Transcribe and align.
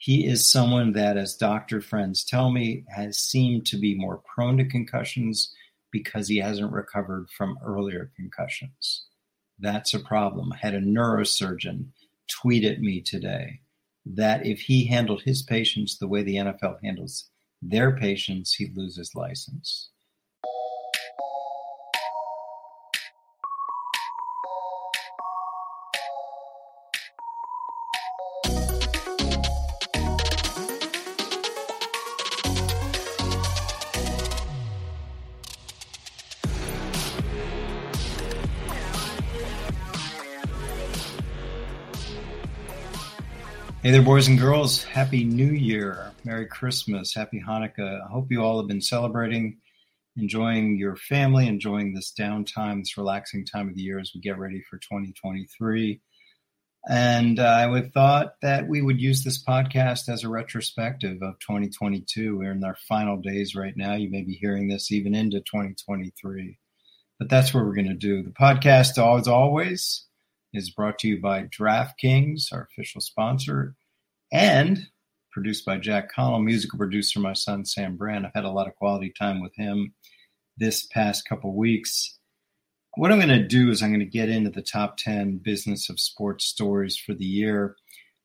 He 0.00 0.26
is 0.26 0.50
someone 0.50 0.92
that, 0.92 1.18
as 1.18 1.36
doctor 1.36 1.82
friends 1.82 2.24
tell 2.24 2.50
me, 2.50 2.86
has 2.88 3.18
seemed 3.18 3.66
to 3.66 3.76
be 3.76 3.94
more 3.94 4.22
prone 4.34 4.56
to 4.56 4.64
concussions 4.64 5.54
because 5.92 6.26
he 6.26 6.38
hasn't 6.38 6.72
recovered 6.72 7.28
from 7.36 7.58
earlier 7.62 8.10
concussions. 8.16 9.04
That's 9.58 9.92
a 9.92 10.00
problem. 10.00 10.54
I 10.54 10.56
had 10.56 10.72
a 10.72 10.80
neurosurgeon 10.80 11.88
tweet 12.30 12.64
at 12.64 12.80
me 12.80 13.02
today 13.02 13.60
that 14.06 14.46
if 14.46 14.60
he 14.60 14.86
handled 14.86 15.20
his 15.20 15.42
patients 15.42 15.98
the 15.98 16.08
way 16.08 16.22
the 16.22 16.36
NFL 16.36 16.78
handles 16.82 17.28
their 17.60 17.94
patients, 17.94 18.54
he'd 18.54 18.74
lose 18.74 18.96
his 18.96 19.14
license. 19.14 19.90
Hey 43.90 43.96
there, 43.96 44.04
boys 44.04 44.28
and 44.28 44.38
girls. 44.38 44.84
Happy 44.84 45.24
New 45.24 45.50
Year. 45.50 46.12
Merry 46.22 46.46
Christmas. 46.46 47.12
Happy 47.12 47.42
Hanukkah. 47.44 48.00
I 48.00 48.08
hope 48.08 48.30
you 48.30 48.40
all 48.40 48.60
have 48.60 48.68
been 48.68 48.80
celebrating, 48.80 49.58
enjoying 50.16 50.78
your 50.78 50.94
family, 50.94 51.48
enjoying 51.48 51.92
this 51.92 52.12
downtime, 52.16 52.78
this 52.78 52.96
relaxing 52.96 53.44
time 53.44 53.68
of 53.68 53.74
the 53.74 53.80
year 53.82 53.98
as 53.98 54.12
we 54.14 54.20
get 54.20 54.38
ready 54.38 54.62
for 54.70 54.76
2023. 54.76 56.00
And 56.88 57.40
uh, 57.40 57.42
I 57.42 57.66
would 57.66 57.92
thought 57.92 58.34
that 58.42 58.68
we 58.68 58.80
would 58.80 59.00
use 59.00 59.24
this 59.24 59.44
podcast 59.44 60.08
as 60.08 60.22
a 60.22 60.28
retrospective 60.28 61.20
of 61.20 61.40
2022. 61.40 62.38
We're 62.38 62.52
in 62.52 62.62
our 62.62 62.76
final 62.88 63.16
days 63.16 63.56
right 63.56 63.76
now. 63.76 63.94
You 63.94 64.08
may 64.08 64.22
be 64.22 64.34
hearing 64.34 64.68
this 64.68 64.92
even 64.92 65.16
into 65.16 65.40
2023. 65.40 66.58
But 67.18 67.28
that's 67.28 67.52
what 67.52 67.64
we're 67.64 67.74
going 67.74 67.88
to 67.88 67.94
do. 67.94 68.22
The 68.22 68.30
podcast, 68.30 69.18
as 69.18 69.26
always, 69.26 70.06
is 70.52 70.70
brought 70.70 71.00
to 71.00 71.08
you 71.08 71.20
by 71.20 71.46
DraftKings, 71.46 72.52
our 72.52 72.68
official 72.70 73.00
sponsor, 73.00 73.74
and 74.32 74.86
produced 75.32 75.64
by 75.64 75.78
Jack 75.78 76.12
Connell, 76.12 76.40
musical 76.40 76.78
producer, 76.78 77.20
my 77.20 77.32
son 77.32 77.64
Sam 77.64 77.96
Brandt. 77.96 78.26
I've 78.26 78.34
had 78.34 78.44
a 78.44 78.50
lot 78.50 78.66
of 78.66 78.76
quality 78.76 79.12
time 79.16 79.40
with 79.40 79.54
him 79.56 79.94
this 80.56 80.86
past 80.86 81.28
couple 81.28 81.54
weeks. 81.54 82.18
What 82.96 83.12
I'm 83.12 83.18
going 83.18 83.28
to 83.28 83.46
do 83.46 83.70
is 83.70 83.82
I'm 83.82 83.90
going 83.90 84.00
to 84.00 84.06
get 84.06 84.28
into 84.28 84.50
the 84.50 84.62
top 84.62 84.96
10 84.96 85.38
business 85.38 85.88
of 85.88 86.00
sports 86.00 86.44
stories 86.44 86.96
for 86.96 87.14
the 87.14 87.24
year. 87.24 87.76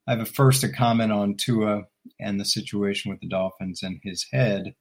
I 0.08 0.12
have 0.12 0.22
a 0.22 0.26
first 0.26 0.64
a 0.64 0.70
comment 0.70 1.12
on 1.12 1.36
Tua 1.38 1.84
and 2.20 2.40
the 2.40 2.46
situation 2.46 3.12
with 3.12 3.20
the 3.20 3.28
Dolphins 3.28 3.84
and 3.84 4.00
his 4.04 4.26
head, 4.32 4.76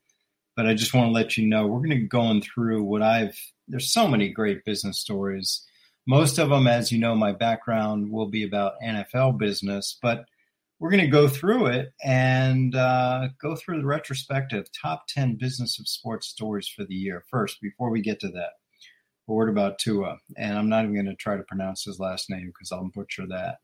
but 0.57 0.67
I 0.67 0.75
just 0.75 0.95
want 0.95 1.09
to 1.09 1.13
let 1.13 1.37
you 1.37 1.47
know 1.47 1.67
we're 1.67 1.79
going 1.79 1.91
to 1.91 1.97
be 1.97 2.09
going 2.09 2.43
through 2.43 2.85
what 2.85 3.03
I've. 3.03 3.39
There's 3.69 3.93
so 3.93 4.09
many 4.09 4.31
great 4.31 4.65
business 4.65 4.99
stories 4.99 5.67
most 6.07 6.39
of 6.39 6.51
them, 6.51 6.67
as 6.67 6.93
you 6.93 6.99
know, 6.99 7.15
my 7.15 7.33
background 7.33 8.11
will 8.11 8.27
be 8.27 8.45
about 8.45 8.75
NFL 8.85 9.39
business, 9.39 9.99
but 10.03 10.27
we're 10.85 10.91
going 10.91 11.01
to 11.01 11.07
go 11.07 11.27
through 11.27 11.65
it 11.65 11.95
and 12.05 12.75
uh, 12.77 13.29
go 13.41 13.57
through 13.57 13.79
the 13.79 13.87
retrospective 13.87 14.67
top 14.79 15.07
10 15.09 15.37
business 15.37 15.79
of 15.79 15.89
sports 15.89 16.27
stories 16.27 16.69
for 16.69 16.85
the 16.85 16.95
year. 16.95 17.25
First, 17.31 17.57
before 17.63 17.89
we 17.89 18.03
get 18.03 18.21
to 18.21 18.29
that, 18.29 18.51
a 19.27 19.33
word 19.33 19.49
about 19.49 19.79
Tua. 19.79 20.19
And 20.37 20.59
I'm 20.59 20.69
not 20.69 20.85
even 20.85 20.93
going 20.93 21.07
to 21.07 21.15
try 21.15 21.39
to 21.39 21.43
pronounce 21.45 21.85
his 21.85 21.99
last 21.99 22.29
name 22.29 22.49
because 22.49 22.71
I'll 22.71 22.91
butcher 22.95 23.27
that. 23.29 23.61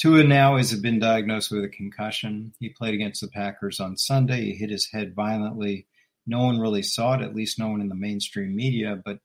Tua 0.00 0.22
now 0.22 0.58
has 0.58 0.72
been 0.78 1.00
diagnosed 1.00 1.50
with 1.50 1.64
a 1.64 1.68
concussion. 1.68 2.52
He 2.60 2.68
played 2.68 2.94
against 2.94 3.20
the 3.20 3.26
Packers 3.26 3.80
on 3.80 3.96
Sunday. 3.96 4.42
He 4.42 4.52
hit 4.52 4.70
his 4.70 4.88
head 4.92 5.16
violently. 5.16 5.88
No 6.24 6.44
one 6.44 6.60
really 6.60 6.84
saw 6.84 7.14
it, 7.14 7.22
at 7.22 7.34
least 7.34 7.58
no 7.58 7.66
one 7.66 7.80
in 7.80 7.88
the 7.88 7.96
mainstream 7.96 8.54
media, 8.54 8.96
but 9.04 9.18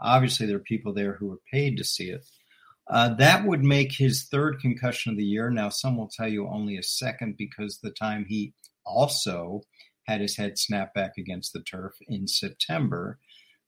Obviously, 0.00 0.46
there 0.46 0.56
are 0.56 0.60
people 0.60 0.92
there 0.92 1.14
who 1.14 1.32
are 1.32 1.40
paid 1.50 1.76
to 1.78 1.84
see 1.84 2.10
it. 2.10 2.24
Uh, 2.88 3.14
that 3.14 3.46
would 3.46 3.64
make 3.64 3.92
his 3.92 4.24
third 4.30 4.60
concussion 4.60 5.12
of 5.12 5.18
the 5.18 5.24
year. 5.24 5.50
Now, 5.50 5.70
some 5.70 5.96
will 5.96 6.08
tell 6.08 6.28
you 6.28 6.46
only 6.48 6.76
a 6.76 6.82
second 6.82 7.36
because 7.38 7.78
the 7.78 7.90
time 7.90 8.26
he 8.28 8.52
also 8.84 9.62
had 10.06 10.20
his 10.20 10.36
head 10.36 10.58
snapped 10.58 10.94
back 10.94 11.12
against 11.16 11.52
the 11.52 11.62
turf 11.62 11.94
in 12.06 12.28
September 12.28 13.18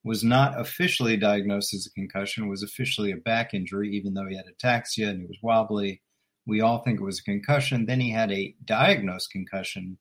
was 0.05 0.22
not 0.22 0.60
officially 0.60 1.16
diagnosed 1.16 1.72
as 1.75 1.87
a 1.87 1.99
concussion, 1.99 2.49
was 2.49 2.62
officially 2.62 3.10
a 3.10 3.16
back 3.16 3.55
injury, 3.55 3.91
even 3.97 4.15
though 4.15 4.26
he 4.28 4.37
had 4.37 4.44
ataxia 4.47 5.09
and 5.09 5.21
he 5.21 5.26
was 5.26 5.38
wobbly. 5.43 6.03
We 6.47 6.60
all 6.60 6.82
think 6.82 7.00
it 7.00 7.05
was 7.05 7.19
a 7.19 7.25
concussion. 7.25 7.87
Then 7.87 8.00
he 8.00 8.10
had 8.10 8.31
a 8.31 8.55
diagnosed 8.65 9.31
concussion 9.32 9.99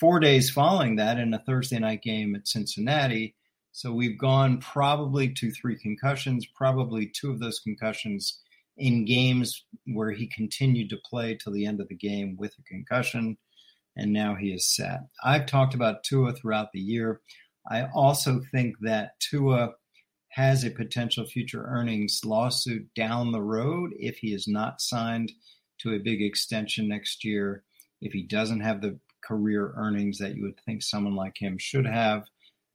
four 0.00 0.20
days 0.20 0.50
following 0.50 0.96
that 0.96 1.18
in 1.18 1.32
a 1.32 1.42
Thursday 1.46 1.78
night 1.78 2.02
game 2.02 2.34
at 2.34 2.48
Cincinnati 2.48 3.36
so 3.78 3.92
we've 3.92 4.18
gone 4.18 4.58
probably 4.58 5.28
to 5.34 5.52
three 5.52 5.78
concussions, 5.78 6.44
probably 6.46 7.06
two 7.06 7.30
of 7.30 7.38
those 7.38 7.60
concussions 7.60 8.40
in 8.78 9.04
games 9.04 9.64
where 9.86 10.10
he 10.10 10.26
continued 10.28 10.90
to 10.90 10.98
play 11.04 11.36
till 11.36 11.52
the 11.52 11.66
end 11.66 11.80
of 11.80 11.88
the 11.88 11.96
game 11.96 12.36
with 12.38 12.54
a 12.58 12.62
concussion, 12.62 13.36
and 13.96 14.12
now 14.12 14.34
he 14.34 14.52
is 14.52 14.74
set. 14.74 15.00
I've 15.24 15.46
talked 15.46 15.74
about 15.74 16.04
Tua 16.04 16.32
throughout 16.32 16.72
the 16.72 16.80
year. 16.80 17.20
I 17.70 17.86
also 17.94 18.40
think 18.52 18.76
that 18.80 19.18
Tua 19.20 19.72
has 20.30 20.64
a 20.64 20.70
potential 20.70 21.26
future 21.26 21.64
earnings 21.66 22.20
lawsuit 22.24 22.86
down 22.94 23.32
the 23.32 23.42
road 23.42 23.92
if 23.98 24.18
he 24.18 24.32
is 24.32 24.46
not 24.46 24.80
signed 24.80 25.32
to 25.78 25.94
a 25.94 25.98
big 25.98 26.22
extension 26.22 26.88
next 26.88 27.24
year, 27.24 27.64
if 28.00 28.12
he 28.12 28.22
doesn't 28.22 28.60
have 28.60 28.80
the 28.80 28.98
career 29.24 29.72
earnings 29.76 30.18
that 30.18 30.36
you 30.36 30.42
would 30.42 30.60
think 30.64 30.82
someone 30.82 31.14
like 31.14 31.36
him 31.36 31.58
should 31.58 31.86
have 31.86 32.24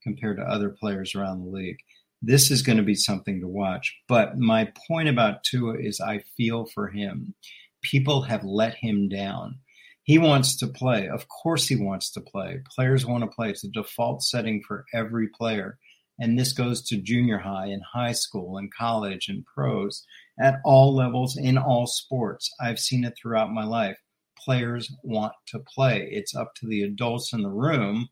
compared 0.01 0.37
to 0.37 0.43
other 0.43 0.69
players 0.69 1.15
around 1.15 1.39
the 1.39 1.49
league. 1.49 1.79
This 2.25 2.49
is 2.49 2.61
going 2.61 2.77
to 2.77 2.83
be 2.83 2.95
something 2.95 3.41
to 3.41 3.47
watch. 3.47 3.93
But 4.07 4.37
my 4.37 4.71
point 4.87 5.09
about 5.09 5.43
Tua 5.43 5.75
is 5.77 5.99
I 5.99 6.23
feel 6.37 6.65
for 6.65 6.87
him. 6.87 7.35
People 7.81 8.21
have 8.21 8.45
let 8.45 8.75
him 8.75 9.09
down. 9.09 9.59
He 10.03 10.17
wants 10.17 10.55
to 10.57 10.67
play. 10.67 11.09
Of 11.09 11.27
course, 11.27 11.67
he 11.67 11.75
wants 11.75 12.11
to 12.11 12.21
play. 12.21 12.59
Players 12.73 13.05
want 13.05 13.23
to 13.23 13.35
play. 13.35 13.49
It's 13.49 13.65
a 13.65 13.69
default 13.69 14.23
setting 14.23 14.61
for 14.65 14.85
every 14.93 15.27
player. 15.27 15.77
And 16.17 16.39
this 16.39 16.53
goes 16.53 16.81
to 16.87 17.01
junior 17.01 17.39
high 17.39 17.67
and 17.67 17.81
high 17.93 18.13
school 18.13 18.57
and 18.57 18.73
college 18.73 19.27
and 19.27 19.45
pros 19.45 20.05
at 20.39 20.59
all 20.63 20.95
levels 20.95 21.37
in 21.37 21.57
all 21.57 21.87
sports. 21.87 22.49
I've 22.61 22.79
seen 22.79 23.03
it 23.03 23.15
throughout 23.21 23.51
my 23.51 23.65
life. 23.65 23.97
Players 24.37 24.91
want 25.03 25.33
to 25.47 25.59
play. 25.59 26.07
It's 26.11 26.35
up 26.35 26.53
to 26.55 26.67
the 26.67 26.83
adults 26.83 27.33
in 27.33 27.41
the 27.41 27.49
room 27.49 28.09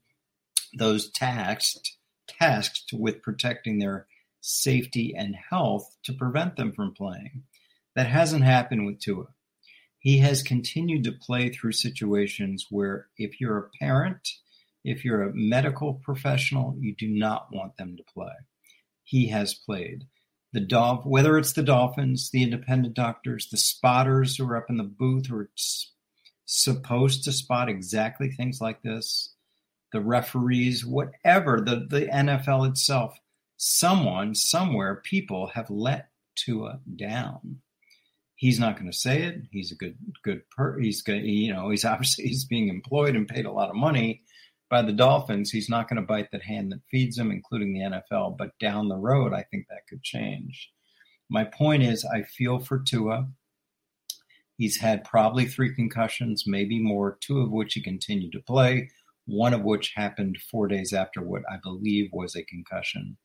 those 0.73 1.11
tasked 1.11 1.97
tasked 2.39 2.91
with 2.93 3.21
protecting 3.21 3.79
their 3.79 4.07
safety 4.41 5.13
and 5.15 5.35
health 5.49 5.97
to 6.03 6.13
prevent 6.13 6.55
them 6.55 6.71
from 6.71 6.93
playing. 6.93 7.43
That 7.95 8.07
hasn't 8.07 8.43
happened 8.43 8.85
with 8.85 8.99
Tua. 8.99 9.27
He 9.99 10.17
has 10.19 10.41
continued 10.41 11.03
to 11.03 11.11
play 11.11 11.49
through 11.49 11.73
situations 11.73 12.67
where 12.69 13.07
if 13.17 13.39
you're 13.39 13.57
a 13.57 13.69
parent, 13.79 14.27
if 14.83 15.05
you're 15.05 15.21
a 15.21 15.33
medical 15.33 15.93
professional, 15.93 16.75
you 16.79 16.95
do 16.95 17.07
not 17.07 17.49
want 17.53 17.77
them 17.77 17.95
to 17.97 18.03
play. 18.11 18.33
He 19.03 19.27
has 19.27 19.53
played. 19.53 20.05
The 20.53 20.59
Dolph- 20.59 21.05
whether 21.05 21.37
it's 21.37 21.53
the 21.53 21.63
Dolphins, 21.63 22.31
the 22.31 22.43
independent 22.43 22.95
doctors, 22.95 23.47
the 23.47 23.57
spotters 23.57 24.35
who 24.35 24.49
are 24.49 24.57
up 24.57 24.69
in 24.69 24.77
the 24.77 24.83
booth 24.83 25.27
who 25.27 25.37
are 25.37 25.49
supposed 26.45 27.23
to 27.23 27.31
spot 27.31 27.69
exactly 27.69 28.29
things 28.31 28.59
like 28.59 28.81
this, 28.81 29.33
the 29.91 30.01
referees, 30.01 30.85
whatever, 30.85 31.61
the, 31.61 31.87
the 31.89 32.07
NFL 32.07 32.69
itself, 32.69 33.17
someone, 33.57 34.33
somewhere, 34.33 35.01
people 35.03 35.47
have 35.47 35.69
let 35.69 36.09
Tua 36.35 36.79
down. 36.95 37.61
He's 38.35 38.59
not 38.59 38.75
going 38.75 38.91
to 38.91 38.97
say 38.97 39.23
it. 39.23 39.43
He's 39.51 39.71
a 39.71 39.75
good, 39.75 39.97
good 40.23 40.41
per. 40.49 40.79
He's 40.79 41.01
good. 41.01 41.23
You 41.23 41.53
know, 41.53 41.69
he's 41.69 41.85
obviously 41.85 42.25
he's 42.25 42.45
being 42.45 42.69
employed 42.69 43.15
and 43.15 43.27
paid 43.27 43.45
a 43.45 43.51
lot 43.51 43.69
of 43.69 43.75
money 43.75 44.23
by 44.69 44.81
the 44.81 44.93
Dolphins. 44.93 45.51
He's 45.51 45.69
not 45.69 45.87
going 45.89 46.01
to 46.01 46.07
bite 46.07 46.31
that 46.31 46.43
hand 46.43 46.71
that 46.71 46.81
feeds 46.89 47.17
him, 47.17 47.29
including 47.29 47.73
the 47.73 48.01
NFL. 48.11 48.37
But 48.37 48.57
down 48.59 48.87
the 48.87 48.97
road, 48.97 49.33
I 49.33 49.43
think 49.43 49.67
that 49.69 49.87
could 49.87 50.01
change. 50.01 50.71
My 51.29 51.43
point 51.43 51.83
is, 51.83 52.05
I 52.05 52.23
feel 52.23 52.59
for 52.59 52.79
Tua. 52.79 53.27
He's 54.57 54.77
had 54.77 55.03
probably 55.03 55.45
three 55.45 55.73
concussions, 55.73 56.45
maybe 56.45 56.79
more, 56.79 57.17
two 57.21 57.41
of 57.41 57.51
which 57.51 57.73
he 57.73 57.81
continued 57.81 58.31
to 58.33 58.41
play 58.41 58.89
one 59.31 59.53
of 59.53 59.63
which 59.63 59.93
happened 59.95 60.37
four 60.51 60.67
days 60.67 60.91
after 60.91 61.21
what 61.21 61.43
I 61.49 61.55
believe 61.63 62.09
was 62.11 62.35
a 62.35 62.43
concussion. 62.43 63.17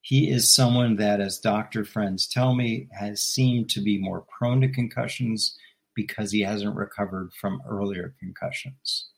He 0.00 0.28
is 0.28 0.52
someone 0.52 0.96
that, 0.96 1.20
as 1.20 1.38
doctor 1.38 1.84
friends 1.84 2.26
tell 2.26 2.56
me, 2.56 2.88
has 2.92 3.22
seemed 3.22 3.70
to 3.70 3.80
be 3.80 3.98
more 3.98 4.26
prone 4.36 4.60
to 4.62 4.68
concussions 4.68 5.56
because 5.94 6.32
he 6.32 6.40
hasn't 6.40 6.74
recovered 6.74 7.32
from 7.40 7.62
earlier 7.68 8.14
concussions. 8.18 9.10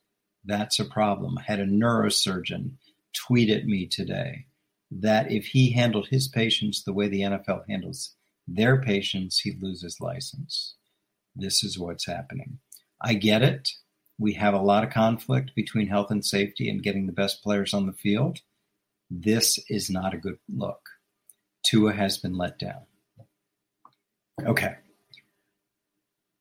That's 0.45 0.79
a 0.79 0.85
problem. 0.85 1.39
I 1.39 1.43
had 1.43 1.61
a 1.61 1.67
neurosurgeon 1.67 2.73
tweet 3.15 3.49
at 3.49 3.65
me 3.65 3.87
today 3.87 4.45
that 4.91 5.33
if 5.33 5.47
he 5.47 5.73
handled 5.73 6.09
his 6.09 6.29
patients 6.29 6.83
the 6.83 6.93
way 6.93 7.09
the 7.09 7.23
NFL 7.23 7.63
handles 7.67 8.15
their 8.47 8.79
patients, 8.83 9.41
he'd 9.41 9.63
lose 9.63 9.83
his 9.83 10.01
license. 10.01 10.75
This 11.35 11.65
is 11.65 11.79
what's 11.79 12.07
happening. 12.07 12.59
I 13.01 13.15
get 13.15 13.43
it. 13.43 13.71
We 14.19 14.35
have 14.35 14.55
a 14.55 14.59
lot 14.59 14.85
of 14.85 14.91
conflict 14.91 15.55
between 15.55 15.89
health 15.89 16.11
and 16.11 16.25
safety 16.25 16.69
and 16.69 16.83
getting 16.83 17.07
the 17.07 17.13
best 17.13 17.43
players 17.43 17.75
on 17.75 17.87
the 17.87 17.93
field. 17.93 18.41
This 19.11 19.59
is 19.69 19.91
not 19.91 20.15
a 20.15 20.19
good 20.19 20.39
look. 20.49 20.81
Tua 21.65 21.93
has 21.93 22.19
been 22.19 22.37
let 22.37 22.59
down. 22.59 22.83
Okay. 24.43 24.77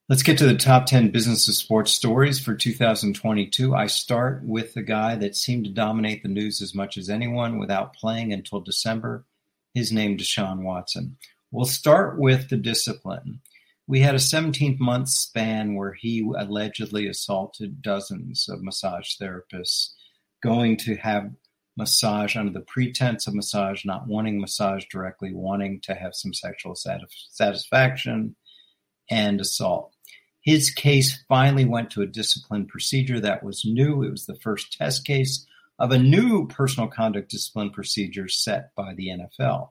Let's 0.09 0.23
get 0.23 0.37
to 0.39 0.45
the 0.45 0.57
top 0.57 0.85
10 0.85 1.11
business 1.11 1.47
of 1.47 1.55
sports 1.55 1.91
stories 1.91 2.39
for 2.39 2.55
2022. 2.55 3.73
I 3.73 3.87
start 3.87 4.43
with 4.43 4.73
the 4.73 4.81
guy 4.83 5.15
that 5.15 5.35
seemed 5.35 5.65
to 5.65 5.71
dominate 5.71 6.23
the 6.23 6.29
news 6.29 6.61
as 6.61 6.75
much 6.75 6.97
as 6.97 7.09
anyone 7.09 7.57
without 7.57 7.95
playing 7.95 8.33
until 8.33 8.59
December. 8.59 9.25
His 9.73 9.91
name, 9.91 10.19
is 10.19 10.27
Deshaun 10.27 10.63
Watson. 10.63 11.17
We'll 11.51 11.65
start 11.65 12.19
with 12.19 12.49
the 12.49 12.57
discipline. 12.57 13.39
We 13.87 13.99
had 13.99 14.15
a 14.15 14.19
17 14.19 14.77
month 14.79 15.09
span 15.09 15.75
where 15.75 15.93
he 15.93 16.25
allegedly 16.37 17.07
assaulted 17.07 17.81
dozens 17.81 18.47
of 18.49 18.63
massage 18.63 19.15
therapists, 19.21 19.89
going 20.41 20.77
to 20.77 20.95
have 20.95 21.31
massage 21.75 22.35
under 22.35 22.53
the 22.53 22.65
pretense 22.65 23.27
of 23.27 23.33
massage, 23.33 23.83
not 23.83 24.07
wanting 24.07 24.39
massage 24.39 24.85
directly, 24.91 25.33
wanting 25.33 25.81
to 25.81 25.95
have 25.95 26.15
some 26.15 26.33
sexual 26.33 26.75
satisfaction, 26.75 28.35
and 29.09 29.41
assault. 29.41 29.91
His 30.41 30.71
case 30.71 31.23
finally 31.27 31.65
went 31.65 31.89
to 31.91 32.01
a 32.01 32.07
discipline 32.07 32.67
procedure 32.67 33.19
that 33.19 33.43
was 33.43 33.65
new. 33.65 34.03
It 34.03 34.11
was 34.11 34.25
the 34.25 34.39
first 34.39 34.73
test 34.73 35.05
case 35.05 35.45
of 35.79 35.91
a 35.91 35.97
new 35.97 36.47
personal 36.47 36.89
conduct 36.89 37.31
discipline 37.31 37.71
procedure 37.71 38.27
set 38.27 38.75
by 38.75 38.93
the 38.93 39.07
NFL. 39.07 39.69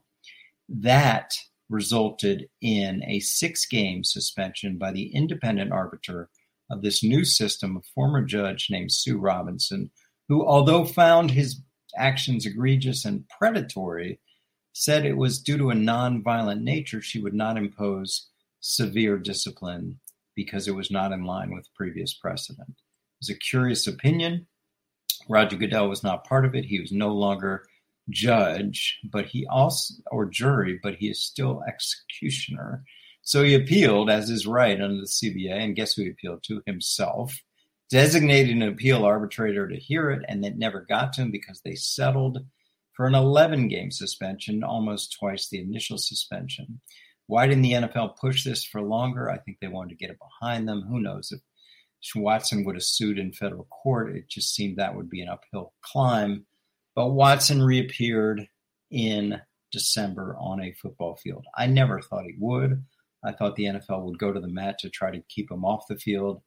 That 0.69 1.35
resulted 1.73 2.49
in 2.61 3.03
a 3.05 3.21
six 3.21 3.67
game 3.67 4.05
suspension 4.05 4.79
by 4.79 4.93
the 4.93 5.15
independent 5.15 5.73
arbiter 5.73 6.29
of 6.71 6.83
this 6.83 7.03
new 7.03 7.25
system, 7.25 7.77
a 7.77 7.81
former 7.95 8.23
judge 8.23 8.69
named 8.71 8.93
Sue 8.93 9.19
Robinson, 9.19 9.91
who, 10.29 10.47
although 10.47 10.85
found 10.85 11.31
his 11.31 11.61
actions 11.97 12.47
egregious 12.47 13.05
and 13.05 13.29
predatory, 13.29 14.21
said 14.73 15.05
it 15.05 15.17
was 15.17 15.43
due 15.43 15.59
to 15.59 15.71
a 15.71 15.75
non-violent 15.75 16.63
nature 16.63 17.03
she 17.03 17.21
would 17.21 17.35
not 17.35 17.57
impose 17.57 18.29
severe 18.61 19.19
discipline 19.19 19.99
because 20.35 20.69
it 20.69 20.75
was 20.75 20.91
not 20.91 21.13
in 21.13 21.25
line 21.25 21.53
with 21.55 21.75
previous 21.75 22.15
precedent. 22.15 22.69
It 22.69 23.21
was 23.21 23.31
a 23.31 23.39
curious 23.39 23.87
opinion. 23.87 24.47
Roger 25.29 25.57
Goodell 25.57 25.89
was 25.89 26.03
not 26.03 26.27
part 26.27 26.45
of 26.45 26.55
it. 26.55 26.65
He 26.65 26.81
was 26.81 26.93
no 26.93 27.13
longer 27.13 27.67
judge, 28.13 29.01
but 29.11 29.27
he 29.27 29.47
also, 29.47 29.95
or 30.11 30.27
jury, 30.27 30.79
but 30.83 30.95
he 30.97 31.09
is 31.09 31.23
still 31.23 31.63
executioner. 31.67 32.85
So 33.23 33.43
he 33.43 33.55
appealed, 33.55 34.11
as 34.11 34.31
is 34.31 34.47
right 34.47 34.81
under 34.81 35.01
the 35.01 35.07
CBA, 35.07 35.53
and 35.53 35.77
guess 35.77 35.95
who 35.95 36.03
he 36.03 36.11
appealed 36.11 36.43
to? 36.45 36.63
Himself, 36.67 37.35
designated 37.91 38.57
an 38.57 38.63
appeal 38.63 39.05
arbitrator 39.05 39.69
to 39.69 39.77
hear 39.77 40.11
it, 40.11 40.25
and 40.29 40.45
it 40.45 40.59
never 40.59 40.87
got 40.89 41.13
to 41.15 41.23
him 41.23 41.31
because 41.31 41.61
they 41.61 41.75
settled 41.75 42.39
for 42.95 43.07
an 43.07 43.15
11 43.15 43.69
game 43.69 43.91
suspension, 43.91 44.65
almost 44.65 45.17
twice 45.19 45.49
the 45.49 45.61
initial 45.61 45.99
suspension. 45.99 46.81
Why 47.27 47.47
didn't 47.47 47.63
the 47.63 47.73
NFL 47.73 48.17
push 48.17 48.45
this 48.45 48.65
for 48.65 48.83
longer? 48.83 49.31
I 49.31 49.39
think 49.39 49.59
they 49.61 49.69
wanted 49.69 49.91
to 49.91 49.97
get 49.97 50.11
it 50.11 50.19
behind 50.19 50.69
them. 50.69 50.83
Who 50.89 51.01
knows 51.01 51.33
if 51.33 51.41
Watson 52.17 52.65
would 52.65 52.75
have 52.75 52.83
sued 52.83 53.19
in 53.19 53.33
federal 53.33 53.65
court? 53.65 54.17
It 54.17 54.29
just 54.29 54.55
seemed 54.55 54.77
that 54.77 54.95
would 54.95 55.09
be 55.09 55.23
an 55.23 55.29
uphill 55.29 55.73
climb. 55.83 56.45
But 56.95 57.11
Watson 57.11 57.63
reappeared 57.63 58.47
in 58.91 59.41
December 59.71 60.37
on 60.39 60.61
a 60.61 60.73
football 60.73 61.17
field. 61.17 61.47
I 61.57 61.67
never 61.67 62.01
thought 62.01 62.25
he 62.25 62.35
would. 62.39 62.85
I 63.25 63.33
thought 63.33 63.57
the 63.57 63.65
NFL 63.65 64.05
would 64.05 64.19
go 64.19 64.33
to 64.33 64.41
the 64.41 64.49
mat 64.49 64.79
to 64.81 64.91
try 64.91 65.11
to 65.11 65.23
keep 65.29 65.51
him 65.51 65.65
off 65.65 65.87
the 65.89 65.97
field. 65.97 66.43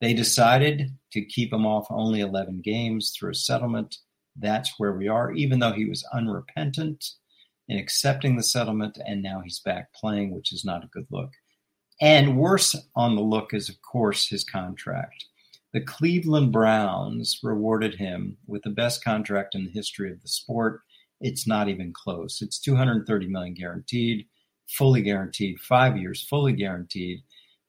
They 0.00 0.12
decided 0.12 0.90
to 1.12 1.24
keep 1.24 1.52
him 1.52 1.66
off 1.66 1.86
only 1.90 2.20
11 2.20 2.60
games 2.62 3.14
through 3.16 3.30
a 3.30 3.34
settlement. 3.34 3.96
That's 4.36 4.74
where 4.78 4.92
we 4.92 5.08
are, 5.08 5.32
even 5.32 5.58
though 5.58 5.72
he 5.72 5.86
was 5.86 6.06
unrepentant 6.12 7.04
in 7.68 7.78
accepting 7.78 8.36
the 8.36 8.42
settlement, 8.42 8.98
and 9.06 9.22
now 9.22 9.40
he's 9.40 9.60
back 9.60 9.92
playing, 9.94 10.34
which 10.34 10.52
is 10.52 10.64
not 10.64 10.84
a 10.84 10.88
good 10.88 11.06
look. 11.10 11.30
And 12.00 12.36
worse 12.36 12.76
on 12.94 13.16
the 13.16 13.22
look 13.22 13.54
is, 13.54 13.68
of 13.68 13.80
course, 13.80 14.28
his 14.28 14.44
contract. 14.44 15.24
The 15.72 15.80
Cleveland 15.80 16.52
Browns 16.52 17.40
rewarded 17.42 17.94
him 17.94 18.36
with 18.46 18.62
the 18.62 18.70
best 18.70 19.04
contract 19.04 19.54
in 19.54 19.64
the 19.64 19.70
history 19.70 20.10
of 20.10 20.22
the 20.22 20.28
sport. 20.28 20.80
It's 21.20 21.46
not 21.46 21.68
even 21.68 21.92
close. 21.92 22.40
It's 22.40 22.58
230 22.60 23.28
million 23.28 23.54
guaranteed, 23.54 24.26
fully 24.68 25.02
guaranteed, 25.02 25.60
5 25.60 25.96
years 25.96 26.22
fully 26.22 26.52
guaranteed. 26.52 27.22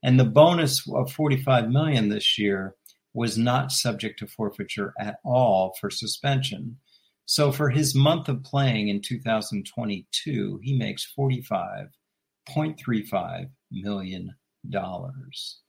And 0.04 0.20
the 0.20 0.26
bonus 0.26 0.88
of 0.90 1.12
45 1.12 1.70
million 1.70 2.10
this 2.10 2.38
year 2.38 2.76
was 3.14 3.38
not 3.38 3.72
subject 3.72 4.20
to 4.20 4.28
forfeiture 4.28 4.94
at 5.00 5.20
all 5.26 5.74
for 5.80 5.90
suspension. 5.90 6.78
So 7.26 7.52
for 7.52 7.70
his 7.70 7.96
month 7.96 8.30
of 8.30 8.44
playing 8.44 8.90
in 8.90 9.02
2022, 9.02 10.60
he 10.64 10.78
makes 10.78 11.12
45.35 11.18 13.50
million 13.72 14.36
dollars. 14.70 15.62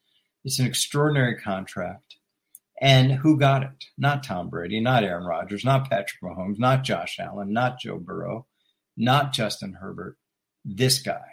It's 0.45 0.59
an 0.59 0.67
extraordinary 0.67 1.37
contract. 1.37 2.17
And 2.81 3.13
who 3.13 3.39
got 3.39 3.65
it? 3.65 3.85
Not 3.97 4.23
Tom 4.23 4.49
Brady, 4.49 4.81
not 4.81 5.03
Aaron 5.03 5.25
Rodgers, 5.25 5.65
not 5.65 5.91
Patrick 5.91 6.23
Mahomes, 6.23 6.59
not 6.59 6.85
Josh 6.85 7.19
Allen, 7.19 7.53
not 7.53 7.81
Joe 7.81 7.99
Burrow, 7.99 8.47
not 8.97 9.33
Justin 9.33 9.73
Herbert. 9.73 10.17
This 10.65 11.01
guy. 11.01 11.27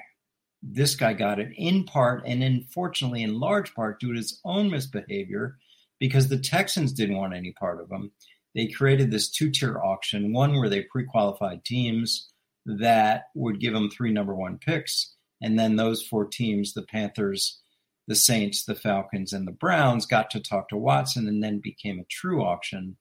This 0.64 0.96
guy 0.96 1.14
got 1.14 1.40
it 1.40 1.52
in 1.56 1.84
part 1.84 2.24
and 2.26 2.42
unfortunately 2.42 3.22
in 3.22 3.40
large 3.40 3.76
part 3.76 4.00
due 4.00 4.14
to 4.14 4.18
his 4.18 4.40
own 4.44 4.72
misbehavior 4.72 5.58
because 6.00 6.28
the 6.28 6.40
Texans 6.40 6.92
didn't 6.92 7.18
want 7.18 7.36
any 7.36 7.52
part 7.52 7.80
of 7.80 7.92
him. 7.92 8.12
They 8.56 8.68
created 8.68 9.12
this 9.12 9.30
two 9.30 9.52
tier 9.52 9.80
auction, 9.80 10.34
one 10.34 10.58
where 10.58 10.70
they 10.70 10.82
pre 10.84 11.06
qualified 11.06 11.64
teams 11.66 12.32
that 12.66 13.26
would 13.36 13.60
give 13.60 13.74
them 13.74 13.90
three 13.90 14.12
number 14.12 14.34
one 14.34 14.58
picks. 14.58 15.14
And 15.42 15.60
then 15.60 15.76
those 15.76 16.02
four 16.02 16.26
teams, 16.26 16.74
the 16.74 16.84
Panthers, 16.84 17.62
the 18.08 18.16
Saints, 18.16 18.64
the 18.64 18.76
Falcons, 18.76 19.34
and 19.34 19.48
the 19.48 19.52
Browns 19.52 20.06
got 20.06 20.30
to 20.32 20.40
talk 20.40 20.70
to 20.70 20.78
Watson 20.78 21.28
and 21.28 21.44
then 21.44 21.60
became 21.60 22.00
a 22.00 22.06
true 22.06 22.44
auction. 22.44 22.98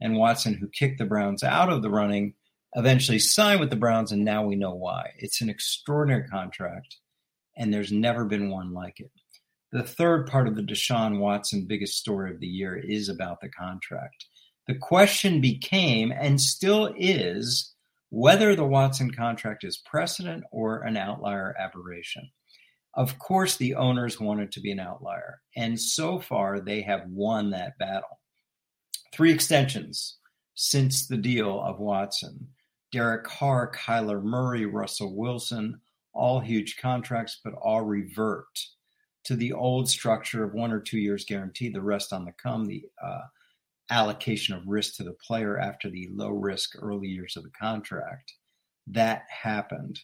And 0.00 0.16
Watson, 0.16 0.54
who 0.54 0.68
kicked 0.68 0.98
the 0.98 1.04
Browns 1.04 1.42
out 1.42 1.70
of 1.70 1.82
the 1.82 1.90
running, 1.90 2.34
eventually 2.74 3.18
signed 3.18 3.60
with 3.60 3.70
the 3.70 3.76
Browns, 3.76 4.12
and 4.12 4.24
now 4.24 4.44
we 4.44 4.56
know 4.56 4.74
why. 4.74 5.12
It's 5.18 5.40
an 5.40 5.48
extraordinary 5.48 6.28
contract, 6.28 6.96
and 7.56 7.72
there's 7.72 7.92
never 7.92 8.24
been 8.24 8.50
one 8.50 8.72
like 8.72 9.00
it. 9.00 9.10
The 9.72 9.82
third 9.82 10.26
part 10.26 10.46
of 10.46 10.56
the 10.56 10.62
Deshaun 10.62 11.18
Watson 11.18 11.66
biggest 11.66 11.98
story 11.98 12.30
of 12.30 12.40
the 12.40 12.46
year 12.46 12.76
is 12.76 13.08
about 13.08 13.40
the 13.40 13.48
contract. 13.48 14.26
The 14.66 14.74
question 14.74 15.40
became, 15.40 16.12
and 16.12 16.40
still 16.40 16.94
is, 16.96 17.74
whether 18.10 18.54
the 18.54 18.64
Watson 18.64 19.10
contract 19.10 19.64
is 19.64 19.76
precedent 19.78 20.44
or 20.50 20.82
an 20.82 20.96
outlier 20.96 21.54
aberration. 21.58 22.30
Of 22.96 23.18
course, 23.18 23.56
the 23.56 23.74
owners 23.74 24.18
wanted 24.18 24.50
to 24.52 24.60
be 24.60 24.72
an 24.72 24.80
outlier, 24.80 25.40
and 25.54 25.78
so 25.78 26.18
far 26.18 26.60
they 26.60 26.80
have 26.82 27.06
won 27.08 27.50
that 27.50 27.78
battle. 27.78 28.20
Three 29.12 29.32
extensions 29.32 30.16
since 30.54 31.06
the 31.06 31.18
deal 31.18 31.60
of 31.60 31.78
Watson 31.78 32.48
Derek 32.92 33.24
Carr, 33.24 33.70
Kyler 33.72 34.22
Murray, 34.22 34.64
Russell 34.64 35.14
Wilson, 35.14 35.80
all 36.14 36.40
huge 36.40 36.78
contracts, 36.78 37.40
but 37.44 37.52
all 37.54 37.82
revert 37.82 38.46
to 39.24 39.36
the 39.36 39.52
old 39.52 39.88
structure 39.88 40.44
of 40.44 40.54
one 40.54 40.72
or 40.72 40.80
two 40.80 40.98
years 40.98 41.24
guaranteed, 41.24 41.74
the 41.74 41.82
rest 41.82 42.12
on 42.12 42.24
the 42.24 42.32
come, 42.32 42.64
the 42.64 42.84
uh, 43.04 43.22
allocation 43.90 44.54
of 44.54 44.66
risk 44.66 44.94
to 44.96 45.04
the 45.04 45.16
player 45.26 45.58
after 45.58 45.90
the 45.90 46.08
low 46.12 46.30
risk 46.30 46.74
early 46.80 47.08
years 47.08 47.36
of 47.36 47.42
the 47.42 47.50
contract. 47.50 48.32
That 48.86 49.24
happened. 49.28 50.00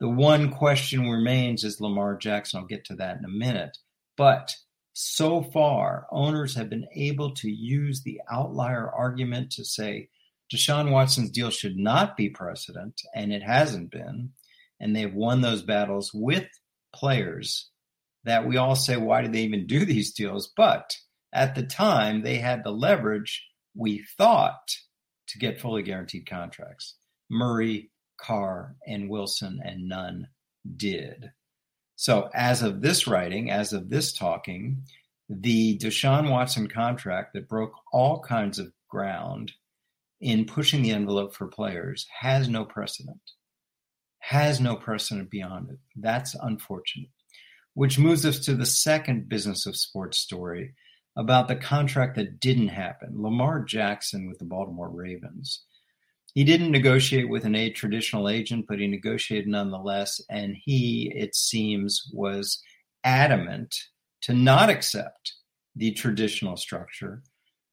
The 0.00 0.08
one 0.08 0.50
question 0.50 1.10
remains 1.10 1.62
is 1.62 1.80
Lamar 1.80 2.16
Jackson. 2.16 2.58
I'll 2.58 2.66
get 2.66 2.86
to 2.86 2.96
that 2.96 3.18
in 3.18 3.24
a 3.24 3.28
minute. 3.28 3.76
But 4.16 4.54
so 4.94 5.42
far, 5.42 6.06
owners 6.10 6.54
have 6.54 6.70
been 6.70 6.88
able 6.94 7.34
to 7.36 7.50
use 7.50 8.02
the 8.02 8.20
outlier 8.30 8.90
argument 8.90 9.52
to 9.52 9.64
say 9.64 10.08
Deshaun 10.52 10.90
Watson's 10.90 11.30
deal 11.30 11.50
should 11.50 11.76
not 11.76 12.16
be 12.16 12.28
precedent, 12.28 13.00
and 13.14 13.32
it 13.32 13.42
hasn't 13.42 13.90
been. 13.90 14.30
And 14.80 14.96
they've 14.96 15.14
won 15.14 15.42
those 15.42 15.62
battles 15.62 16.12
with 16.12 16.46
players 16.94 17.68
that 18.24 18.46
we 18.46 18.56
all 18.56 18.74
say, 18.74 18.96
why 18.96 19.22
did 19.22 19.32
they 19.32 19.42
even 19.42 19.66
do 19.66 19.84
these 19.84 20.12
deals? 20.12 20.52
But 20.56 20.96
at 21.32 21.54
the 21.54 21.62
time, 21.62 22.22
they 22.22 22.38
had 22.38 22.64
the 22.64 22.72
leverage, 22.72 23.46
we 23.74 24.04
thought, 24.18 24.76
to 25.28 25.38
get 25.38 25.60
fully 25.60 25.82
guaranteed 25.82 26.28
contracts. 26.28 26.96
Murray, 27.30 27.90
Carr, 28.20 28.76
and 28.86 29.08
Wilson, 29.08 29.60
and 29.64 29.88
none 29.88 30.28
did. 30.76 31.32
So, 31.96 32.30
as 32.34 32.62
of 32.62 32.80
this 32.80 33.06
writing, 33.06 33.50
as 33.50 33.72
of 33.72 33.90
this 33.90 34.12
talking, 34.12 34.84
the 35.28 35.78
Deshaun 35.78 36.30
Watson 36.30 36.68
contract 36.68 37.34
that 37.34 37.48
broke 37.48 37.72
all 37.92 38.20
kinds 38.20 38.58
of 38.58 38.72
ground 38.88 39.52
in 40.20 40.44
pushing 40.44 40.82
the 40.82 40.90
envelope 40.90 41.34
for 41.34 41.46
players 41.46 42.06
has 42.20 42.48
no 42.48 42.64
precedent. 42.64 43.20
Has 44.18 44.60
no 44.60 44.76
precedent 44.76 45.30
beyond 45.30 45.70
it. 45.70 45.78
That's 45.96 46.34
unfortunate. 46.34 47.10
Which 47.74 47.98
moves 47.98 48.26
us 48.26 48.40
to 48.40 48.54
the 48.54 48.66
second 48.66 49.28
business 49.28 49.66
of 49.66 49.76
sports 49.76 50.18
story. 50.18 50.74
about 51.16 51.48
the 51.48 51.56
contract 51.56 52.16
that 52.16 52.40
didn't 52.40 52.68
happen. 52.68 53.20
Lamar 53.20 53.64
Jackson 53.64 54.28
with 54.28 54.38
the 54.38 54.44
Baltimore 54.44 54.88
Ravens. 54.88 55.64
He 56.34 56.44
didn't 56.44 56.70
negotiate 56.70 57.28
with 57.28 57.44
an 57.44 57.54
a 57.54 57.70
traditional 57.70 58.28
agent, 58.28 58.66
but 58.68 58.78
he 58.78 58.86
negotiated 58.86 59.48
nonetheless. 59.48 60.20
And 60.30 60.56
he, 60.56 61.12
it 61.14 61.34
seems, 61.34 62.08
was 62.12 62.62
adamant 63.04 63.74
to 64.22 64.34
not 64.34 64.70
accept 64.70 65.34
the 65.74 65.92
traditional 65.92 66.56
structure 66.56 67.22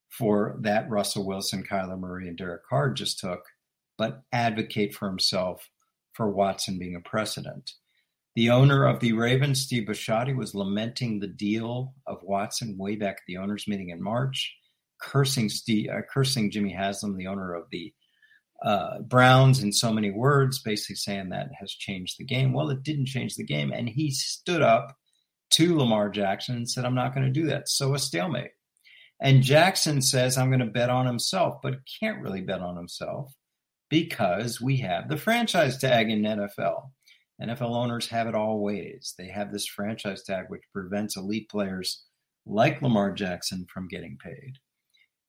for 0.08 0.56
that 0.60 0.88
Russell 0.90 1.26
Wilson, 1.26 1.64
Kyler 1.64 1.98
Murray, 1.98 2.28
and 2.28 2.36
Derek 2.36 2.66
Carr 2.66 2.90
just 2.90 3.20
took, 3.20 3.42
but 3.96 4.22
advocate 4.32 4.94
for 4.94 5.08
himself 5.08 5.68
for 6.14 6.30
Watson 6.30 6.78
being 6.78 6.96
a 6.96 7.00
precedent. 7.00 7.72
The 8.34 8.50
owner 8.50 8.86
of 8.86 9.00
the 9.00 9.12
Ravens, 9.12 9.60
Steve 9.60 9.88
Bisciotti, 9.88 10.34
was 10.34 10.54
lamenting 10.54 11.18
the 11.18 11.28
deal 11.28 11.94
of 12.06 12.22
Watson 12.22 12.76
way 12.78 12.96
back 12.96 13.16
at 13.16 13.22
the 13.26 13.36
owners' 13.36 13.68
meeting 13.68 13.90
in 13.90 14.02
March, 14.02 14.54
cursing 15.00 15.48
Steve, 15.48 15.90
uh, 15.90 16.02
cursing 16.12 16.50
Jimmy 16.50 16.72
Haslam, 16.72 17.16
the 17.16 17.26
owner 17.26 17.54
of 17.54 17.64
the 17.70 17.92
uh, 18.62 19.00
Browns, 19.00 19.62
in 19.62 19.72
so 19.72 19.92
many 19.92 20.10
words, 20.10 20.60
basically 20.60 20.96
saying 20.96 21.28
that 21.28 21.50
has 21.58 21.72
changed 21.72 22.16
the 22.18 22.24
game. 22.24 22.52
Well, 22.52 22.70
it 22.70 22.82
didn't 22.82 23.06
change 23.06 23.36
the 23.36 23.44
game, 23.44 23.72
and 23.72 23.88
he 23.88 24.10
stood 24.10 24.62
up 24.62 24.96
to 25.50 25.76
Lamar 25.76 26.10
Jackson 26.10 26.56
and 26.56 26.68
said, 26.68 26.84
"I'm 26.84 26.94
not 26.94 27.14
going 27.14 27.26
to 27.26 27.40
do 27.40 27.46
that." 27.46 27.68
So 27.68 27.94
a 27.94 27.98
stalemate. 27.98 28.52
And 29.20 29.42
Jackson 29.42 30.02
says, 30.02 30.36
"I'm 30.36 30.50
going 30.50 30.60
to 30.60 30.66
bet 30.66 30.90
on 30.90 31.06
himself," 31.06 31.60
but 31.62 31.80
can't 32.00 32.22
really 32.22 32.40
bet 32.40 32.60
on 32.60 32.76
himself 32.76 33.32
because 33.88 34.60
we 34.60 34.78
have 34.78 35.08
the 35.08 35.16
franchise 35.16 35.78
tag 35.78 36.10
in 36.10 36.22
NFL. 36.22 36.90
NFL 37.40 37.76
owners 37.76 38.08
have 38.08 38.26
it 38.26 38.34
all 38.34 38.60
ways. 38.60 39.14
They 39.16 39.28
have 39.28 39.52
this 39.52 39.66
franchise 39.66 40.24
tag 40.24 40.46
which 40.48 40.62
prevents 40.72 41.16
elite 41.16 41.48
players 41.48 42.04
like 42.44 42.82
Lamar 42.82 43.12
Jackson 43.12 43.66
from 43.72 43.88
getting 43.88 44.18
paid. 44.22 44.54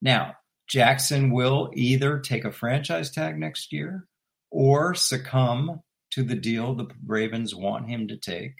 Now, 0.02 0.36
Jackson 0.70 1.32
will 1.32 1.72
either 1.74 2.20
take 2.20 2.46
a 2.46 2.52
franchise 2.52 3.10
tag 3.10 3.38
next 3.38 3.74
year 3.74 4.08
or 4.52 4.94
succumb 4.94 5.82
to 6.12 6.24
the 6.24 6.36
deal 6.36 6.76
the 6.76 6.88
Ravens 7.06 7.56
want 7.56 7.90
him 7.90 8.08
to 8.08 8.18
take, 8.18 8.54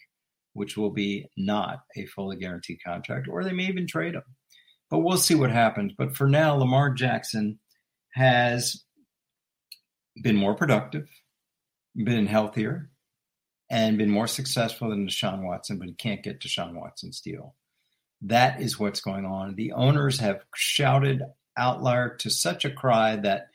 which 0.54 0.76
will 0.76 0.90
be 0.90 1.28
not 1.38 1.82
a 1.96 2.06
fully 2.08 2.38
guaranteed 2.38 2.80
contract, 2.86 3.28
or 3.28 3.44
they 3.44 3.54
may 3.54 3.66
even 3.66 3.88
trade 3.88 4.16
him. 4.16 4.24
But 4.90 5.00
we'll 5.00 5.18
see 5.18 5.36
what 5.36 5.52
happens. 5.52 5.94
But 5.98 6.16
for 6.16 6.28
now, 6.28 6.56
Lamar 6.56 6.92
Jackson 6.92 7.60
has 8.14 8.84
been 10.22 10.36
more 10.36 10.56
productive, 10.56 11.08
been 11.96 12.26
healthier, 12.26 12.90
and 13.70 14.00
been 14.00 14.10
more 14.10 14.28
successful 14.28 14.90
than 14.90 15.08
Deshaun 15.08 15.44
Watson, 15.44 15.78
but 15.78 15.88
he 15.88 15.94
can't 15.94 16.24
get 16.24 16.42
Deshaun 16.42 16.74
Watson's 16.74 17.22
deal. 17.22 17.56
That 18.22 18.62
is 18.62 18.80
what's 18.80 19.00
going 19.00 19.26
on. 19.26 19.56
The 19.56 19.74
owners 19.74 20.20
have 20.20 20.44
shouted 20.56 21.22
outlier 21.60 22.16
to 22.18 22.30
such 22.30 22.66
a 22.66 22.72
cry 22.72 23.16
that 23.18 23.50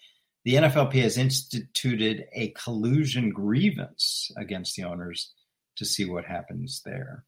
the 0.45 0.55
NFLP 0.55 0.95
has 1.03 1.17
instituted 1.17 2.27
a 2.35 2.51
collusion 2.51 3.31
grievance 3.31 4.31
against 4.37 4.77
the 4.77 4.85
owners 4.85 5.33
to 5.77 5.85
see 5.85 6.05
what 6.05 6.25
happens 6.27 6.83
there. 6.85 7.25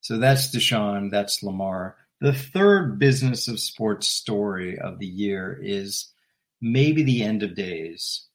So 0.00 0.18
that's 0.18 0.54
Deshaun, 0.54 1.10
that's 1.10 1.42
Lamar. 1.42 1.96
The 2.20 2.32
third 2.32 2.98
business 2.98 3.46
of 3.46 3.60
sports 3.60 4.08
story 4.08 4.78
of 4.78 4.98
the 4.98 5.06
year 5.06 5.60
is 5.62 6.10
maybe 6.60 7.02
the 7.02 7.22
end 7.22 7.42
of 7.42 7.54
days 7.54 8.26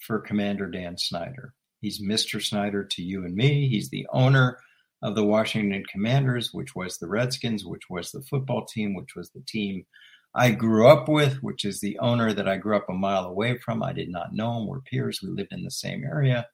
for 0.00 0.18
Commander 0.18 0.66
Dan 0.66 0.98
Snyder. 0.98 1.54
He's 1.80 2.02
Mr. 2.02 2.42
Snyder 2.42 2.84
to 2.84 3.02
you 3.02 3.24
and 3.24 3.34
me. 3.34 3.68
He's 3.68 3.88
the 3.88 4.06
owner 4.12 4.58
of 5.02 5.14
the 5.14 5.24
Washington 5.24 5.84
Commanders, 5.90 6.52
which 6.52 6.74
was 6.74 6.98
the 6.98 7.08
Redskins, 7.08 7.64
which 7.64 7.88
was 7.88 8.10
the 8.10 8.22
football 8.22 8.66
team, 8.66 8.94
which 8.94 9.14
was 9.16 9.30
the 9.30 9.42
team 9.46 9.86
I 10.34 10.52
grew 10.52 10.86
up 10.86 11.08
with, 11.08 11.42
which 11.42 11.64
is 11.64 11.80
the 11.80 11.98
owner 11.98 12.32
that 12.32 12.48
I 12.48 12.56
grew 12.56 12.76
up 12.76 12.88
a 12.88 12.94
mile 12.94 13.24
away 13.24 13.58
from. 13.58 13.82
I 13.82 13.92
did 13.92 14.08
not 14.08 14.32
know 14.32 14.58
him. 14.58 14.66
We're 14.66 14.80
peers. 14.80 15.20
We 15.22 15.30
lived 15.30 15.52
in 15.52 15.64
the 15.64 15.70
same 15.70 16.04
area. 16.04 16.46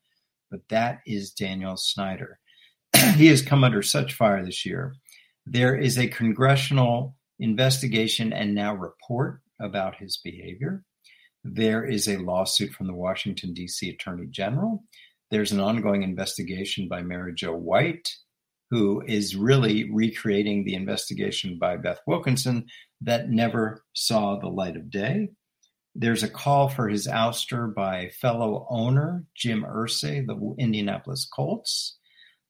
But 0.50 0.61
that 0.71 1.00
is 1.06 1.33
Daniel 1.33 1.76
Snyder. 1.76 2.38
he 3.16 3.26
has 3.26 3.42
come 3.42 3.64
under 3.64 3.83
such 3.83 4.14
fire 4.14 4.45
this 4.45 4.64
year. 4.64 4.95
There 5.45 5.76
is 5.76 5.99
a 5.99 6.09
congressional 6.09 7.16
investigation 7.38 8.33
and 8.33 8.54
now 8.54 8.75
report 8.75 9.40
about 9.61 9.97
his 9.97 10.18
behavior. 10.25 10.83
There 11.45 11.85
is 11.85 12.09
a 12.09 12.16
lawsuit 12.16 12.73
from 12.73 12.87
the 12.87 12.95
Washington, 12.95 13.52
D.C. 13.52 13.90
Attorney 13.90 14.26
General. 14.26 14.83
There's 15.30 15.52
an 15.52 15.61
ongoing 15.61 16.02
investigation 16.02 16.88
by 16.88 17.02
Mary 17.02 17.35
Jo 17.35 17.54
White, 17.54 18.09
who 18.71 19.02
is 19.06 19.37
really 19.37 19.90
recreating 19.92 20.64
the 20.64 20.75
investigation 20.75 21.59
by 21.59 21.76
Beth 21.76 22.00
Wilkinson 22.06 22.66
that 23.02 23.28
never 23.28 23.84
saw 23.94 24.38
the 24.38 24.48
light 24.48 24.76
of 24.76 24.90
day. 24.90 25.28
There's 25.94 26.22
a 26.22 26.28
call 26.28 26.68
for 26.68 26.88
his 26.88 27.06
ouster 27.06 27.74
by 27.74 28.10
fellow 28.10 28.66
owner 28.68 29.24
Jim 29.34 29.64
Irsay, 29.64 30.26
the 30.26 30.54
Indianapolis 30.58 31.26
Colts. 31.26 31.98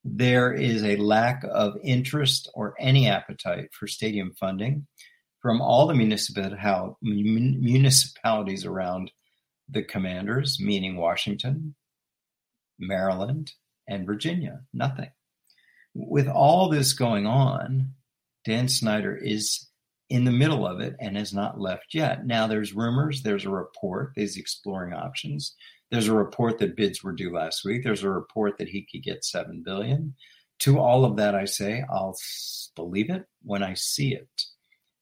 There 0.04 0.52
is 0.52 0.84
a 0.84 0.96
lack 0.96 1.44
of 1.44 1.76
interest 1.82 2.50
or 2.54 2.74
any 2.78 3.08
appetite 3.08 3.70
for 3.72 3.86
stadium 3.86 4.32
funding 4.38 4.86
from 5.42 5.60
all 5.60 5.86
the 5.86 5.94
municipalities 5.94 8.64
around 8.64 9.10
the 9.68 9.82
commanders, 9.82 10.58
meaning 10.60 10.96
Washington, 10.96 11.74
Maryland, 12.78 13.52
and 13.88 14.06
Virginia. 14.06 14.60
Nothing. 14.72 15.10
With 15.94 16.28
all 16.28 16.68
this 16.68 16.92
going 16.92 17.26
on, 17.26 17.94
Dan 18.44 18.68
Snyder 18.68 19.16
is 19.16 19.68
in 20.08 20.24
the 20.24 20.30
middle 20.30 20.66
of 20.66 20.80
it 20.80 20.94
and 21.00 21.16
has 21.16 21.32
not 21.32 21.60
left 21.60 21.92
yet. 21.92 22.26
Now 22.26 22.46
there's 22.46 22.74
rumors, 22.74 23.22
there's 23.22 23.44
a 23.44 23.50
report, 23.50 24.12
he's 24.14 24.36
exploring 24.36 24.94
options. 24.94 25.54
There's 25.90 26.08
a 26.08 26.14
report 26.14 26.58
that 26.58 26.76
bids 26.76 27.02
were 27.02 27.12
due 27.12 27.32
last 27.32 27.64
week. 27.64 27.84
There's 27.84 28.02
a 28.02 28.10
report 28.10 28.58
that 28.58 28.68
he 28.68 28.86
could 28.90 29.02
get 29.02 29.24
7 29.24 29.62
billion. 29.64 30.14
To 30.60 30.78
all 30.78 31.04
of 31.04 31.16
that 31.16 31.34
I 31.34 31.44
say, 31.44 31.84
I'll 31.90 32.16
believe 32.74 33.10
it 33.10 33.24
when 33.42 33.62
I 33.62 33.74
see 33.74 34.14
it. 34.14 34.28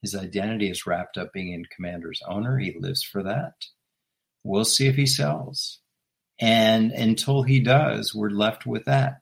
His 0.02 0.14
identity 0.14 0.68
is 0.68 0.86
wrapped 0.86 1.16
up 1.16 1.32
being 1.32 1.52
in 1.52 1.64
Commander's 1.74 2.20
owner. 2.28 2.58
He 2.58 2.76
lives 2.78 3.02
for 3.02 3.22
that. 3.22 3.54
We'll 4.42 4.66
see 4.66 4.86
if 4.86 4.96
he 4.96 5.06
sells. 5.06 5.80
And 6.38 6.92
until 6.92 7.42
he 7.42 7.60
does, 7.60 8.14
we're 8.14 8.30
left 8.30 8.66
with 8.66 8.84
that. 8.84 9.20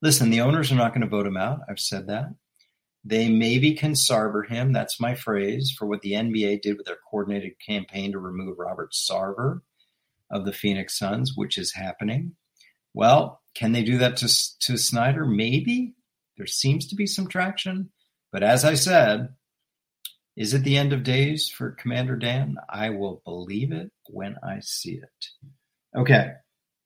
Listen, 0.00 0.30
the 0.30 0.40
owners 0.40 0.72
are 0.72 0.76
not 0.76 0.92
going 0.94 1.02
to 1.02 1.06
vote 1.06 1.26
him 1.26 1.36
out. 1.36 1.60
I've 1.68 1.78
said 1.78 2.06
that. 2.06 2.30
They 3.04 3.28
maybe 3.28 3.74
can 3.74 3.92
Sarver 3.92 4.46
him. 4.46 4.72
That's 4.72 5.00
my 5.00 5.14
phrase 5.14 5.74
for 5.76 5.86
what 5.86 6.02
the 6.02 6.12
NBA 6.12 6.62
did 6.62 6.76
with 6.76 6.86
their 6.86 6.98
coordinated 7.10 7.54
campaign 7.64 8.12
to 8.12 8.18
remove 8.18 8.58
Robert 8.58 8.92
Sarver 8.92 9.60
of 10.30 10.44
the 10.44 10.52
Phoenix 10.52 10.98
Suns, 10.98 11.32
which 11.36 11.58
is 11.58 11.74
happening. 11.74 12.36
Well, 12.94 13.40
can 13.54 13.72
they 13.72 13.82
do 13.82 13.98
that 13.98 14.16
to, 14.18 14.28
to 14.60 14.78
Snyder? 14.78 15.26
Maybe. 15.26 15.94
There 16.36 16.46
seems 16.46 16.86
to 16.88 16.94
be 16.94 17.06
some 17.06 17.26
traction. 17.26 17.90
But 18.30 18.42
as 18.42 18.64
I 18.64 18.74
said, 18.74 19.34
is 20.36 20.54
it 20.54 20.64
the 20.64 20.78
end 20.78 20.92
of 20.92 21.02
days 21.02 21.48
for 21.48 21.72
Commander 21.72 22.16
Dan? 22.16 22.56
I 22.68 22.90
will 22.90 23.20
believe 23.24 23.72
it 23.72 23.90
when 24.08 24.36
I 24.42 24.60
see 24.60 24.94
it. 24.94 25.26
Okay. 25.96 26.32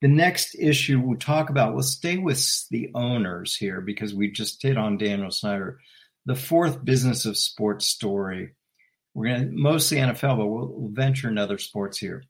The 0.02 0.08
next 0.08 0.56
issue 0.58 1.00
we'll 1.00 1.18
talk 1.18 1.48
about, 1.48 1.74
we'll 1.74 1.82
stay 1.82 2.18
with 2.18 2.68
the 2.70 2.90
owners 2.94 3.56
here 3.56 3.80
because 3.80 4.14
we 4.14 4.30
just 4.30 4.62
hit 4.62 4.76
on 4.76 4.98
Daniel 4.98 5.30
Snyder 5.30 5.78
the 6.26 6.34
fourth 6.34 6.84
business 6.84 7.24
of 7.24 7.38
sports 7.38 7.86
story. 7.86 8.54
We're 9.14 9.28
going 9.28 9.46
to 9.46 9.52
mostly 9.52 9.98
NFL, 9.98 10.36
but 10.36 10.46
we'll, 10.46 10.90
venture 10.92 11.28
in 11.28 11.38
other 11.38 11.56
sports 11.56 11.98
here. 11.98 12.24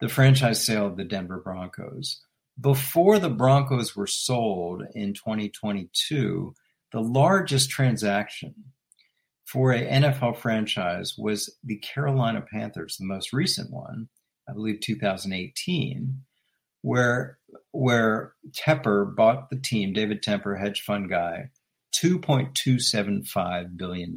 The 0.00 0.08
franchise 0.08 0.64
sale 0.64 0.86
of 0.86 0.96
the 0.96 1.04
Denver 1.04 1.40
Broncos. 1.44 2.20
Before 2.58 3.18
the 3.18 3.28
Broncos 3.28 3.94
were 3.96 4.06
sold 4.06 4.84
in 4.94 5.12
2022, 5.12 6.54
the 6.92 7.00
largest 7.00 7.70
transaction 7.70 8.54
for 9.44 9.72
a 9.72 9.86
NFL 9.86 10.38
franchise 10.38 11.16
was 11.18 11.54
the 11.64 11.76
Carolina 11.76 12.40
Panthers, 12.40 12.96
the 12.96 13.04
most 13.04 13.32
recent 13.32 13.70
one, 13.72 14.08
I 14.48 14.52
believe 14.52 14.80
2018, 14.80 16.22
where 16.82 17.38
where 17.72 18.34
Tepper 18.50 19.14
bought 19.14 19.50
the 19.50 19.58
team, 19.58 19.92
David 19.92 20.22
Tepper, 20.22 20.58
hedge 20.58 20.82
fund 20.82 21.10
guy, 21.10 21.50
$2.275 22.02 23.76
billion. 23.76 24.16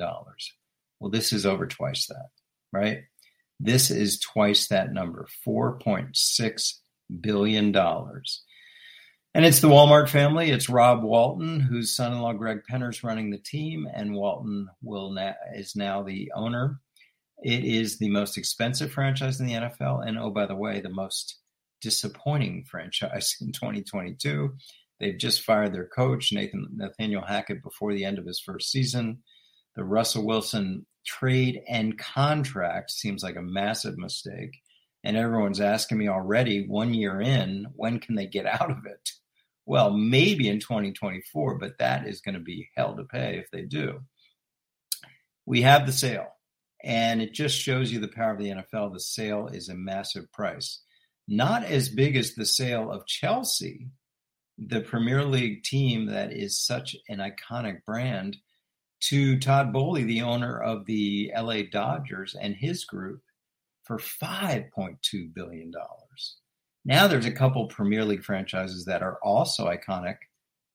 Well, 0.99 1.11
this 1.11 1.31
is 1.33 1.45
over 1.45 1.67
twice 1.67 2.07
that, 2.07 2.29
right? 2.71 2.99
This 3.59 3.91
is 3.91 4.19
twice 4.19 4.67
that 4.67 4.93
number, 4.93 5.27
$4.6 5.45 6.73
billion. 7.21 7.75
And 7.75 9.45
it's 9.45 9.59
the 9.59 9.69
Walmart 9.69 10.09
family. 10.09 10.49
It's 10.49 10.69
Rob 10.69 11.03
Walton, 11.03 11.59
whose 11.59 11.95
son-in-law 11.95 12.33
Greg 12.33 12.61
Penner 12.69 12.89
is 12.89 13.03
running 13.03 13.29
the 13.29 13.37
team, 13.37 13.87
and 13.93 14.15
Walton 14.15 14.67
will 14.81 15.11
na- 15.11 15.33
is 15.55 15.75
now 15.75 16.01
the 16.01 16.31
owner. 16.35 16.79
It 17.43 17.63
is 17.63 17.99
the 17.99 18.09
most 18.09 18.37
expensive 18.37 18.91
franchise 18.91 19.39
in 19.39 19.45
the 19.45 19.53
NFL, 19.53 20.07
and 20.07 20.17
oh, 20.17 20.31
by 20.31 20.47
the 20.47 20.55
way, 20.55 20.81
the 20.81 20.89
most 20.89 21.37
disappointing 21.81 22.65
franchise 22.69 23.35
in 23.41 23.51
2022. 23.51 24.55
They've 24.99 25.17
just 25.17 25.43
fired 25.43 25.73
their 25.73 25.87
coach, 25.87 26.31
Nathan 26.31 26.67
Nathaniel 26.75 27.21
Hackett, 27.21 27.61
before 27.61 27.93
the 27.93 28.05
end 28.05 28.17
of 28.17 28.25
his 28.25 28.39
first 28.39 28.71
season. 28.71 29.19
The 29.75 29.83
Russell 29.83 30.25
Wilson 30.25 30.85
trade 31.05 31.61
and 31.67 31.97
contract 31.97 32.91
seems 32.91 33.23
like 33.23 33.35
a 33.35 33.41
massive 33.41 33.97
mistake. 33.97 34.59
And 35.03 35.15
everyone's 35.15 35.61
asking 35.61 35.99
me 35.99 36.09
already, 36.09 36.67
one 36.67 36.93
year 36.93 37.21
in, 37.21 37.67
when 37.75 37.99
can 37.99 38.15
they 38.15 38.25
get 38.25 38.45
out 38.45 38.71
of 38.71 38.85
it? 38.85 39.09
Well, 39.65 39.91
maybe 39.91 40.49
in 40.49 40.59
2024, 40.59 41.59
but 41.59 41.77
that 41.79 42.07
is 42.07 42.21
going 42.21 42.35
to 42.35 42.41
be 42.41 42.69
hell 42.75 42.95
to 42.95 43.03
pay 43.03 43.37
if 43.37 43.51
they 43.51 43.63
do. 43.63 44.01
We 45.45 45.61
have 45.61 45.85
the 45.85 45.93
sale, 45.93 46.27
and 46.83 47.21
it 47.21 47.33
just 47.33 47.57
shows 47.57 47.91
you 47.91 47.99
the 47.99 48.07
power 48.07 48.33
of 48.33 48.39
the 48.39 48.49
NFL. 48.49 48.93
The 48.93 48.99
sale 48.99 49.47
is 49.47 49.69
a 49.69 49.75
massive 49.75 50.31
price, 50.31 50.81
not 51.27 51.63
as 51.63 51.89
big 51.89 52.15
as 52.17 52.33
the 52.33 52.45
sale 52.45 52.91
of 52.91 53.05
Chelsea, 53.05 53.87
the 54.57 54.81
Premier 54.81 55.23
League 55.23 55.63
team 55.63 56.07
that 56.07 56.31
is 56.31 56.59
such 56.59 56.95
an 57.09 57.19
iconic 57.19 57.85
brand, 57.85 58.37
to 58.99 59.37
Todd 59.39 59.71
Boehly, 59.71 60.03
the 60.03 60.23
owner 60.23 60.59
of 60.59 60.85
the 60.85 61.31
LA 61.37 61.61
Dodgers 61.71 62.35
and 62.39 62.55
his 62.55 62.85
group, 62.85 63.21
for 63.83 63.97
$5.2 63.97 65.33
billion. 65.33 65.71
Now 66.83 67.07
there's 67.07 67.25
a 67.25 67.31
couple 67.31 67.67
Premier 67.67 68.03
League 68.03 68.23
franchises 68.23 68.85
that 68.85 69.03
are 69.03 69.19
also 69.21 69.67
iconic, 69.67 70.17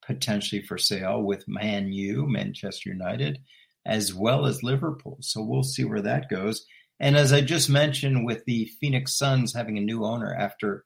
potentially 0.07 0.63
for 0.63 0.79
sale 0.79 1.23
with 1.23 1.49
Man 1.49 1.93
U, 1.93 2.27
Manchester 2.27 2.91
United, 2.91 3.41
as 3.85 4.15
well 4.15 4.47
as 4.47 4.63
Liverpool. 4.63 5.19
So 5.21 5.43
we'll 5.43 5.63
see 5.63 5.85
where 5.85 6.03
that 6.03 6.31
goes. 6.31 6.65
And 7.01 7.17
as 7.17 7.33
I 7.33 7.41
just 7.41 7.69
mentioned, 7.69 8.25
with 8.25 8.45
the 8.45 8.67
Phoenix 8.81 9.19
Suns 9.19 9.53
having 9.53 9.77
a 9.77 9.83
new 9.83 10.05
owner 10.05 10.33
after 10.35 10.85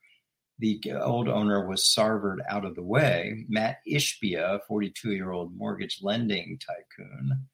the 0.59 0.81
old 1.01 1.27
owner 1.27 1.67
was 1.67 1.93
sarvered 1.95 2.39
out 2.49 2.65
of 2.65 2.75
the 2.75 2.83
way, 2.83 3.45
Matt 3.47 3.77
Ishbia, 3.87 4.59
42 4.67 5.11
year 5.11 5.31
old 5.31 5.55
mortgage 5.55 5.99
lending 6.01 6.59
tycoon, 6.59 7.47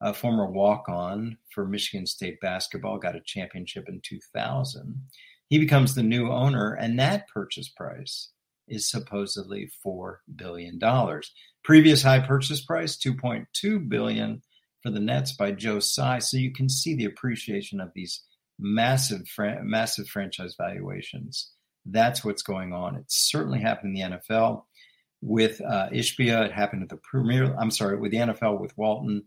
a 0.00 0.14
former 0.14 0.50
walk 0.50 0.88
on 0.88 1.38
for 1.50 1.66
Michigan 1.66 2.06
State 2.06 2.40
basketball, 2.40 2.98
got 2.98 3.16
a 3.16 3.20
championship 3.20 3.88
in 3.88 4.00
2000. 4.02 5.02
He 5.48 5.58
becomes 5.58 5.94
the 5.94 6.02
new 6.02 6.30
owner, 6.30 6.74
and 6.74 6.98
that 6.98 7.28
purchase 7.28 7.68
price 7.68 8.30
is 8.68 8.90
supposedly 8.90 9.70
$4 9.84 10.16
billion. 10.34 10.80
Previous 11.64 12.02
high 12.02 12.20
purchase 12.20 12.64
price, 12.64 12.96
2.2 12.96 13.88
billion 13.88 14.42
for 14.82 14.90
the 14.90 15.00
Nets 15.00 15.32
by 15.32 15.52
Joe 15.52 15.80
Tsai. 15.80 16.18
So 16.20 16.36
you 16.36 16.52
can 16.52 16.68
see 16.68 16.94
the 16.94 17.04
appreciation 17.06 17.80
of 17.80 17.90
these 17.94 18.22
massive, 18.58 19.22
massive 19.62 20.08
franchise 20.08 20.54
valuations. 20.58 21.52
That's 21.88 22.24
what's 22.24 22.42
going 22.42 22.72
on. 22.72 22.96
It 22.96 23.04
certainly 23.08 23.60
happened 23.60 23.96
in 23.96 24.10
the 24.10 24.18
NFL 24.18 24.64
with 25.20 25.60
uh, 25.60 25.88
Ishbia. 25.92 26.46
It 26.46 26.52
happened 26.52 26.82
at 26.82 26.88
the 26.88 26.96
Premier. 26.96 27.54
I'm 27.58 27.70
sorry, 27.70 27.96
with 27.98 28.10
the 28.10 28.18
NFL 28.18 28.60
with 28.60 28.76
Walton, 28.76 29.24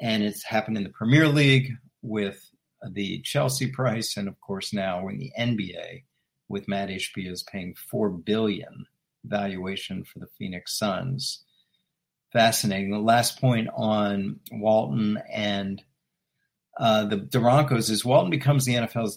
and 0.00 0.22
it's 0.22 0.44
happened 0.44 0.76
in 0.76 0.84
the 0.84 0.90
Premier 0.90 1.28
League 1.28 1.72
with 2.02 2.50
the 2.92 3.20
Chelsea 3.22 3.70
price, 3.70 4.16
and 4.16 4.28
of 4.28 4.40
course 4.40 4.72
now 4.72 5.08
in 5.08 5.18
the 5.18 5.32
NBA 5.38 6.04
with 6.48 6.68
Matt 6.68 6.88
Ishbia 6.88 7.32
is 7.32 7.42
paying 7.42 7.74
four 7.74 8.10
billion 8.10 8.86
valuation 9.24 10.04
for 10.04 10.18
the 10.18 10.28
Phoenix 10.38 10.78
Suns. 10.78 11.44
Fascinating. 12.32 12.90
The 12.90 12.98
last 12.98 13.40
point 13.40 13.68
on 13.74 14.40
Walton 14.52 15.18
and 15.32 15.82
uh, 16.78 17.04
the, 17.06 17.16
the 17.16 17.40
Broncos 17.40 17.88
is 17.88 18.04
Walton 18.04 18.30
becomes 18.30 18.64
the 18.64 18.74
NFL's 18.74 19.16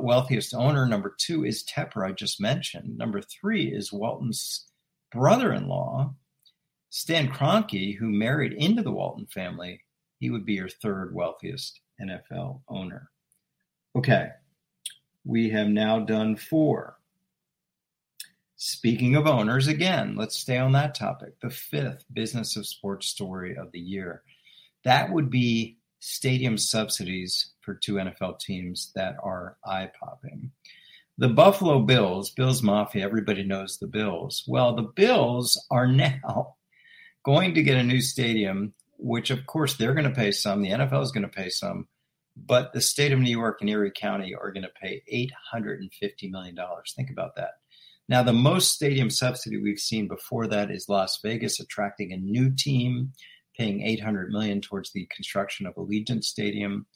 wealthiest 0.00 0.54
owner. 0.54 0.86
Number 0.86 1.14
two 1.18 1.44
is 1.44 1.64
Tepper, 1.64 2.06
I 2.06 2.12
just 2.12 2.40
mentioned. 2.40 2.96
Number 2.96 3.20
three 3.20 3.66
is 3.66 3.92
Walton's 3.92 4.68
brother-in-law, 5.10 6.14
Stan 6.90 7.28
Kroenke, 7.28 7.96
who 7.96 8.08
married 8.08 8.52
into 8.52 8.82
the 8.82 8.92
Walton 8.92 9.26
family. 9.26 9.80
He 10.20 10.30
would 10.30 10.46
be 10.46 10.54
your 10.54 10.68
third 10.68 11.12
wealthiest 11.14 11.80
NFL 12.00 12.60
owner. 12.68 13.10
Okay, 13.96 14.28
we 15.24 15.50
have 15.50 15.68
now 15.68 15.98
done 15.98 16.36
four. 16.36 16.98
Speaking 18.56 19.16
of 19.16 19.26
owners, 19.26 19.66
again, 19.66 20.14
let's 20.16 20.38
stay 20.38 20.58
on 20.58 20.72
that 20.72 20.94
topic. 20.94 21.34
The 21.40 21.50
fifth 21.50 22.04
business 22.12 22.56
of 22.56 22.66
sports 22.66 23.08
story 23.08 23.56
of 23.56 23.72
the 23.72 23.80
year. 23.80 24.22
That 24.84 25.12
would 25.12 25.28
be 25.28 25.78
stadium 26.04 26.58
subsidies 26.58 27.52
for 27.60 27.74
two 27.74 27.94
NFL 27.94 28.40
teams 28.40 28.92
that 28.94 29.16
are 29.22 29.56
eye 29.64 29.90
popping. 29.98 30.52
The 31.16 31.28
Buffalo 31.28 31.80
Bills, 31.80 32.30
Bills 32.30 32.62
Mafia, 32.62 33.04
everybody 33.04 33.44
knows 33.44 33.78
the 33.78 33.86
Bills. 33.86 34.42
Well, 34.46 34.74
the 34.74 34.82
Bills 34.82 35.62
are 35.70 35.86
now 35.86 36.56
going 37.24 37.54
to 37.54 37.62
get 37.62 37.76
a 37.76 37.82
new 37.82 38.00
stadium 38.00 38.74
which 38.98 39.30
of 39.30 39.46
course 39.46 39.74
they're 39.74 39.94
going 39.94 40.08
to 40.08 40.14
pay 40.14 40.30
some. 40.30 40.62
The 40.62 40.70
NFL 40.70 41.02
is 41.02 41.12
going 41.12 41.22
to 41.22 41.28
pay 41.28 41.50
some, 41.50 41.88
but 42.36 42.72
the 42.72 42.80
state 42.80 43.12
of 43.12 43.18
New 43.18 43.30
York 43.30 43.58
and 43.60 43.70
Erie 43.70 43.92
County 43.94 44.34
are 44.34 44.52
going 44.52 44.62
to 44.62 44.70
pay 44.80 45.02
$850 45.12 46.30
million. 46.30 46.56
Think 46.96 47.10
about 47.10 47.36
that. 47.36 47.50
Now, 48.08 48.22
the 48.22 48.32
most 48.32 48.72
stadium 48.72 49.08
subsidy 49.10 49.58
we've 49.58 49.78
seen 49.78 50.08
before 50.08 50.46
that 50.48 50.70
is 50.70 50.88
Las 50.88 51.18
Vegas 51.22 51.58
attracting 51.60 52.12
a 52.12 52.16
new 52.16 52.54
team, 52.54 53.12
paying 53.56 53.82
800 53.82 54.30
million 54.30 54.60
towards 54.60 54.92
the 54.92 55.08
construction 55.14 55.66
of 55.66 55.74
Allegiant 55.74 56.24
Stadium. 56.24 56.86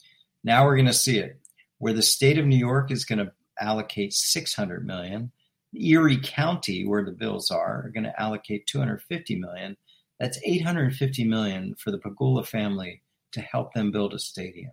Now 0.43 0.65
we're 0.65 0.75
going 0.75 0.85
to 0.87 0.93
see 0.93 1.17
it 1.19 1.39
where 1.77 1.93
the 1.93 2.01
state 2.01 2.37
of 2.37 2.45
New 2.45 2.57
York 2.57 2.91
is 2.91 3.05
going 3.05 3.19
to 3.19 3.31
allocate 3.59 4.13
600 4.13 4.85
million. 4.85 5.31
Erie 5.73 6.19
County, 6.21 6.85
where 6.85 7.05
the 7.05 7.11
bills 7.11 7.51
are, 7.51 7.85
are 7.85 7.91
going 7.93 8.03
to 8.03 8.21
allocate 8.21 8.65
250 8.67 9.35
million 9.35 9.77
that's 10.19 10.39
850 10.43 11.23
million 11.23 11.75
for 11.75 11.91
the 11.91 11.97
Pegula 11.97 12.45
family 12.45 13.01
to 13.31 13.41
help 13.41 13.73
them 13.73 13.91
build 13.91 14.13
a 14.13 14.19
stadium. 14.19 14.71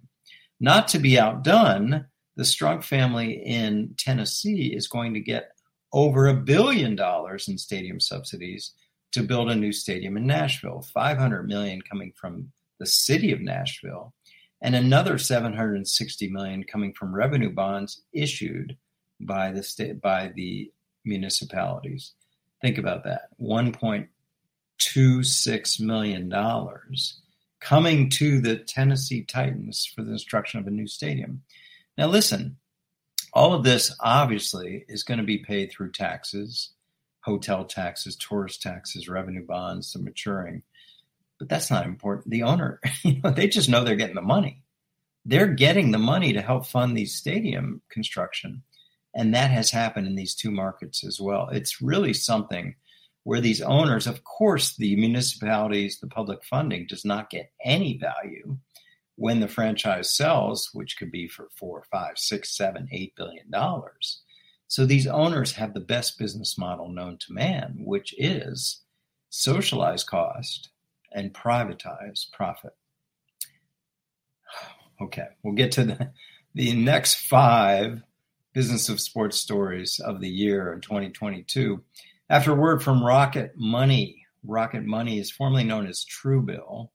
Not 0.59 0.89
to 0.89 0.99
be 0.99 1.19
outdone, 1.19 2.07
the 2.37 2.43
Strunk 2.43 2.83
family 2.83 3.43
in 3.45 3.95
Tennessee 3.97 4.75
is 4.75 4.89
going 4.89 5.15
to 5.15 5.21
get 5.21 5.51
over 5.93 6.27
a 6.27 6.35
billion 6.35 6.97
dollars 6.97 7.49
in 7.49 7.59
stadium 7.59 8.01
subsidies 8.01 8.73
to 9.13 9.23
build 9.23 9.51
a 9.51 9.55
new 9.55 9.73
stadium 9.73 10.17
in 10.17 10.27
Nashville. 10.27 10.83
500 10.83 11.47
million 11.49 11.81
coming 11.83 12.13
from 12.15 12.53
the 12.79 12.87
city 12.87 13.33
of 13.33 13.41
Nashville 13.41 14.13
and 14.63 14.75
another 14.75 15.19
760 15.19 16.29
million 16.29 16.65
coming 16.65 16.93
from 16.93 17.15
revenue 17.15 17.51
bonds 17.51 18.03
issued 18.13 18.77
by 19.21 19.53
the 19.53 19.63
state 19.63 20.01
by 20.01 20.33
the 20.35 20.71
municipalities. 21.05 22.13
Think 22.61 22.79
about 22.79 23.05
that. 23.05 23.29
1. 23.37 23.73
$2.6 24.79 25.81
million 25.81 26.33
coming 27.61 28.11
to 28.11 28.41
the 28.41 28.57
Tennessee 28.57 29.23
Titans 29.23 29.87
for 29.87 30.03
the 30.03 30.11
construction 30.11 30.61
of 30.61 30.67
a 30.67 30.71
new 30.71 30.87
stadium. 30.87 31.43
Now, 31.97 32.09
listen, 32.09 32.57
all 33.33 33.55
of 33.55 33.65
this 33.65 33.95
obviously 34.01 34.85
is 34.89 35.03
going 35.03 35.19
to 35.19 35.25
be 35.25 35.39
paid 35.39 35.71
through 35.71 35.93
taxes, 35.93 36.71
hotel 37.27 37.65
taxes, 37.65 38.15
tourist 38.15 38.63
taxes, 38.63 39.09
revenue 39.09 39.45
bonds, 39.45 39.93
the 39.93 39.99
maturing. 39.99 40.63
But 41.41 41.49
that's 41.49 41.71
not 41.71 41.85
important. 41.85 42.31
The 42.31 42.45
owner, 42.45 42.81
you 43.03 43.21
know, 43.21 43.31
they 43.31 43.49
just 43.49 43.69
know 43.69 43.85
they're 43.85 43.97
getting 43.97 44.15
the 44.15 44.23
money. 44.23 44.63
They're 45.25 45.49
getting 45.49 45.91
the 45.91 45.99
money 45.99 46.33
to 46.33 46.41
help 46.41 46.67
fund 46.67 46.97
these 46.97 47.17
stadium 47.17 47.83
construction. 47.91 48.63
And 49.13 49.35
that 49.35 49.51
has 49.51 49.73
happened 49.73 50.07
in 50.07 50.15
these 50.15 50.37
two 50.37 50.53
markets 50.53 51.05
as 51.05 51.21
well. 51.21 51.49
It's 51.49 51.83
really 51.83 52.13
something 52.13 52.77
where 53.25 53.41
these 53.41 53.61
owners, 53.61 54.07
of 54.07 54.23
course, 54.23 54.77
the 54.77 54.95
municipalities, 54.95 55.99
the 55.99 56.07
public 56.07 56.45
funding 56.45 56.87
does 56.89 57.05
not 57.05 57.29
get 57.29 57.51
any 57.65 57.99
value 57.99 58.57
when 59.17 59.41
the 59.41 59.49
franchise 59.49 60.15
sells, 60.15 60.71
which 60.73 60.97
could 60.97 61.11
be 61.11 61.27
for 61.27 61.49
four, 61.57 61.83
five, 61.91 62.19
six, 62.19 62.57
seven, 62.57 62.89
eight 62.93 63.15
billion 63.17 63.51
dollars. 63.51 64.23
So 64.69 64.85
these 64.85 65.07
owners 65.07 65.53
have 65.53 65.75
the 65.75 65.81
best 65.81 66.19
business 66.19 66.59
model 66.59 66.89
known 66.89 67.19
to 67.19 67.33
man, 67.33 67.77
which 67.85 68.15
is 68.19 68.83
socialize 69.31 70.03
cost 70.03 70.71
and 71.13 71.33
privatize 71.33 72.31
profit. 72.33 72.73
Okay, 74.99 75.27
we'll 75.43 75.53
get 75.53 75.73
to 75.73 75.85
the, 75.85 76.11
the 76.55 76.73
next 76.73 77.17
five 77.17 78.01
business 78.55 78.89
of 78.89 78.99
sports 78.99 79.39
stories 79.39 80.01
of 80.01 80.23
the 80.23 80.29
year 80.31 80.73
in 80.73 80.81
2022. 80.81 81.85
After 82.31 82.55
word 82.55 82.83
from 82.83 83.05
Rocket 83.05 83.53
Money, 83.57 84.25
Rocket 84.43 84.87
Money 84.87 85.19
is 85.19 85.31
formerly 85.31 85.65
known 85.65 85.87
as 85.87 86.07
Truebill. 86.07 86.89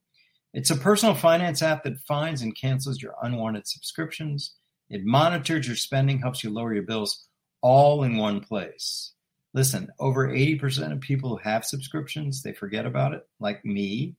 It's 0.51 0.71
a 0.71 0.75
personal 0.75 1.13
finance 1.13 1.61
app 1.61 1.83
that 1.83 1.99
finds 1.99 2.41
and 2.41 2.57
cancels 2.57 3.03
your 3.03 3.13
unwanted 3.21 3.67
subscriptions. 3.67 4.55
It 4.89 5.05
monitors 5.05 5.67
your 5.67 5.75
spending, 5.75 6.17
helps 6.17 6.43
you 6.43 6.49
lower 6.49 6.73
your 6.73 6.81
bills 6.81 7.27
all 7.61 8.03
in 8.03 8.17
one 8.17 8.41
place. 8.41 9.13
Listen, 9.53 9.89
over 9.99 10.29
80% 10.29 10.91
of 10.91 11.01
people 11.01 11.29
who 11.29 11.37
have 11.37 11.65
subscriptions, 11.65 12.41
they 12.41 12.53
forget 12.53 12.85
about 12.85 13.13
it, 13.13 13.27
like 13.39 13.65
me. 13.65 14.15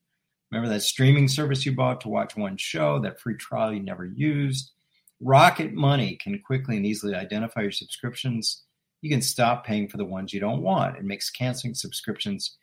Remember 0.51 0.69
that 0.73 0.83
streaming 0.83 1.29
service 1.29 1.65
you 1.65 1.75
bought 1.75 2.03
to 2.03 2.09
watch 2.09 2.37
one 2.37 2.57
show, 2.59 3.01
that 3.01 3.21
free 3.21 3.37
trial 3.37 3.73
you 3.73 3.81
never 3.81 4.05
used? 4.05 4.73
Rocket 5.21 5.73
Money 5.73 6.17
can 6.17 6.39
quickly 6.41 6.77
and 6.77 6.85
easily 6.85 7.15
identify 7.15 7.63
your 7.63 7.71
subscriptions 7.71 8.65
you 9.03 9.11
can 9.11 9.21
stop 9.21 9.67
paying 9.67 9.89
for 9.89 9.97
the 9.97 10.05
ones 10.05 10.33
you 10.33 10.41
don't 10.41 10.63
want. 10.63 10.97
It 10.97 11.05
makes 11.05 11.29
canceling 11.29 11.75
subscriptions 11.75 12.57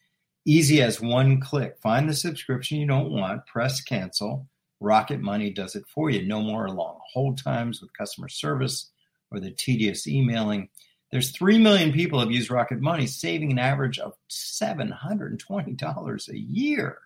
easy 0.46 0.82
as 0.82 1.02
one 1.02 1.42
click. 1.42 1.78
Find 1.82 2.10
the 2.10 2.13
subscription 2.13 2.80
you 2.80 2.88
don't 2.88 3.12
want, 3.12 3.46
press 3.46 3.82
cancel, 3.82 4.48
Rocket 4.80 5.20
Money 5.20 5.50
does 5.50 5.76
it 5.76 5.84
for 5.94 6.10
you. 6.10 6.26
No 6.26 6.42
more 6.42 6.70
long 6.70 7.00
hold 7.13 7.38
times 7.38 7.82
with 7.82 7.94
customer 7.94 8.30
service 8.30 8.89
or 9.32 9.39
the 9.39 9.52
tedious 9.52 10.08
emailing. 10.08 10.70
There's 11.12 11.32
3 11.32 11.58
million 11.58 11.92
people 11.92 12.20
have 12.20 12.32
used 12.32 12.52
Rocket 12.52 12.82
Money, 12.82 13.08
saving 13.08 13.52
an 13.52 13.60
average 13.60 14.00
of 14.00 14.13
$720 14.30 16.30
a 16.30 16.38
year. 16.38 16.98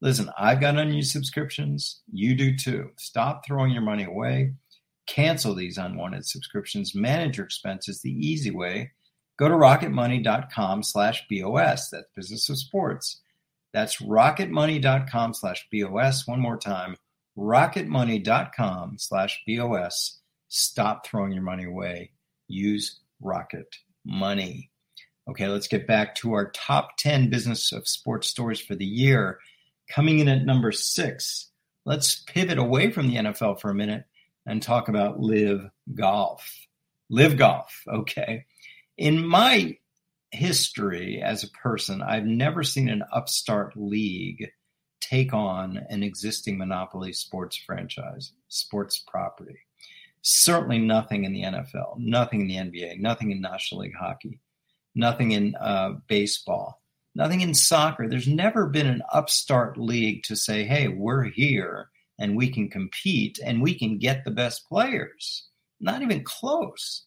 Listen, 0.00 0.30
I've 0.38 0.60
got 0.60 0.78
unused 0.78 1.10
subscriptions. 1.10 2.00
You 2.12 2.34
do 2.34 2.56
too. 2.56 2.90
Stop 2.96 3.44
throwing 3.44 3.72
your 3.72 3.82
money 3.82 4.04
away. 4.04 4.54
Cancel 5.06 5.54
these 5.54 5.78
unwanted 5.78 6.26
subscriptions. 6.26 6.94
Manage 6.94 7.38
your 7.38 7.46
expenses 7.46 8.00
the 8.00 8.12
easy 8.12 8.50
way. 8.50 8.92
Go 9.38 9.48
to 9.48 9.54
rocketmoney.com 9.54 10.82
slash 10.82 11.26
BOS. 11.30 11.90
That's 11.90 12.08
Business 12.14 12.48
of 12.48 12.58
Sports. 12.58 13.20
That's 13.72 14.02
rocketmoney.com 14.02 15.34
slash 15.34 15.66
BOS. 15.72 16.26
One 16.26 16.40
more 16.40 16.58
time, 16.58 16.96
rocketmoney.com 17.36 18.96
slash 18.98 19.42
BOS. 19.46 20.18
Stop 20.48 21.06
throwing 21.06 21.32
your 21.32 21.42
money 21.42 21.64
away. 21.64 22.12
Use 22.46 23.00
Rocket 23.20 23.76
Money. 24.04 24.70
Okay, 25.28 25.46
let's 25.46 25.68
get 25.68 25.86
back 25.86 26.14
to 26.16 26.32
our 26.32 26.50
top 26.52 26.96
10 26.98 27.28
business 27.28 27.72
of 27.72 27.86
sports 27.86 28.28
stories 28.28 28.60
for 28.60 28.74
the 28.74 28.86
year. 28.86 29.38
Coming 29.90 30.20
in 30.20 30.28
at 30.28 30.46
number 30.46 30.72
six, 30.72 31.50
let's 31.84 32.22
pivot 32.24 32.58
away 32.58 32.90
from 32.90 33.08
the 33.08 33.16
NFL 33.16 33.60
for 33.60 33.70
a 33.70 33.74
minute 33.74 34.04
and 34.46 34.62
talk 34.62 34.88
about 34.88 35.20
LIV 35.20 35.70
golf. 35.94 36.66
LIV 37.10 37.36
golf, 37.36 37.82
okay. 37.86 38.46
In 38.96 39.26
my 39.26 39.76
history 40.30 41.22
as 41.22 41.44
a 41.44 41.50
person, 41.50 42.02
I've 42.02 42.24
never 42.24 42.62
seen 42.62 42.88
an 42.88 43.04
upstart 43.12 43.74
league 43.76 44.50
take 45.00 45.32
on 45.32 45.78
an 45.88 46.02
existing 46.02 46.58
monopoly 46.58 47.12
sports 47.12 47.56
franchise, 47.56 48.32
sports 48.48 49.02
property. 49.06 49.58
Certainly 50.22 50.80
nothing 50.80 51.24
in 51.24 51.32
the 51.32 51.42
NFL, 51.42 51.98
nothing 51.98 52.42
in 52.42 52.48
the 52.48 52.56
NBA, 52.56 53.00
nothing 53.00 53.30
in 53.30 53.40
National 53.40 53.82
League 53.82 53.96
Hockey, 53.98 54.40
nothing 54.94 55.32
in 55.32 55.54
uh, 55.56 55.92
baseball, 56.08 56.82
nothing 57.14 57.40
in 57.40 57.54
soccer. 57.54 58.08
There's 58.08 58.28
never 58.28 58.66
been 58.66 58.86
an 58.86 59.02
upstart 59.12 59.78
league 59.78 60.22
to 60.24 60.36
say, 60.36 60.64
hey, 60.64 60.88
we're 60.88 61.24
here 61.24 61.88
and 62.18 62.36
we 62.36 62.50
can 62.50 62.68
compete 62.68 63.38
and 63.44 63.62
we 63.62 63.78
can 63.78 63.98
get 63.98 64.24
the 64.24 64.30
best 64.30 64.68
players. 64.68 65.46
Not 65.80 66.02
even 66.02 66.24
close. 66.24 67.04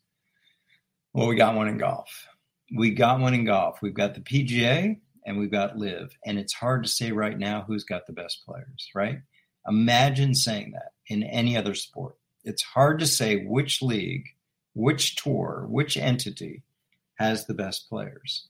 Well, 1.13 1.28
we 1.28 1.36
got 1.36 1.56
one 1.56 1.67
in 1.67 1.78
golf 1.78 2.28
we 2.74 2.91
got 2.91 3.19
one 3.19 3.34
in 3.34 3.45
golf. 3.45 3.82
We've 3.82 3.93
got 3.93 4.15
the 4.15 4.21
PGA 4.21 5.00
and 5.26 5.38
we've 5.38 5.52
got 5.52 5.78
LIV. 5.78 6.15
And 6.26 6.39
it's 6.39 6.54
hard 6.54 6.84
to 6.84 6.89
say 6.89 7.12
right 7.12 7.38
now 7.38 7.63
who's 7.67 7.84
got 7.84 8.08
the 8.08 8.13
best 8.13 8.43
players, 8.45 8.89
right? 8.95 9.19
Imagine 9.67 10.34
saying 10.34 10.71
that 10.71 10.93
in 11.08 11.24
any 11.24 11.58
other 11.58 11.76
sport. 11.76 12.15
It's 12.44 12.64
hard 12.64 13.00
to 13.00 13.08
say 13.08 13.46
which 13.46 13.82
league, 13.82 14.26
which 14.74 15.16
tour, 15.16 15.66
which 15.70 15.98
entity 15.98 16.64
has 17.16 17.46
the 17.46 17.54
best 17.54 17.90
players. 17.90 18.48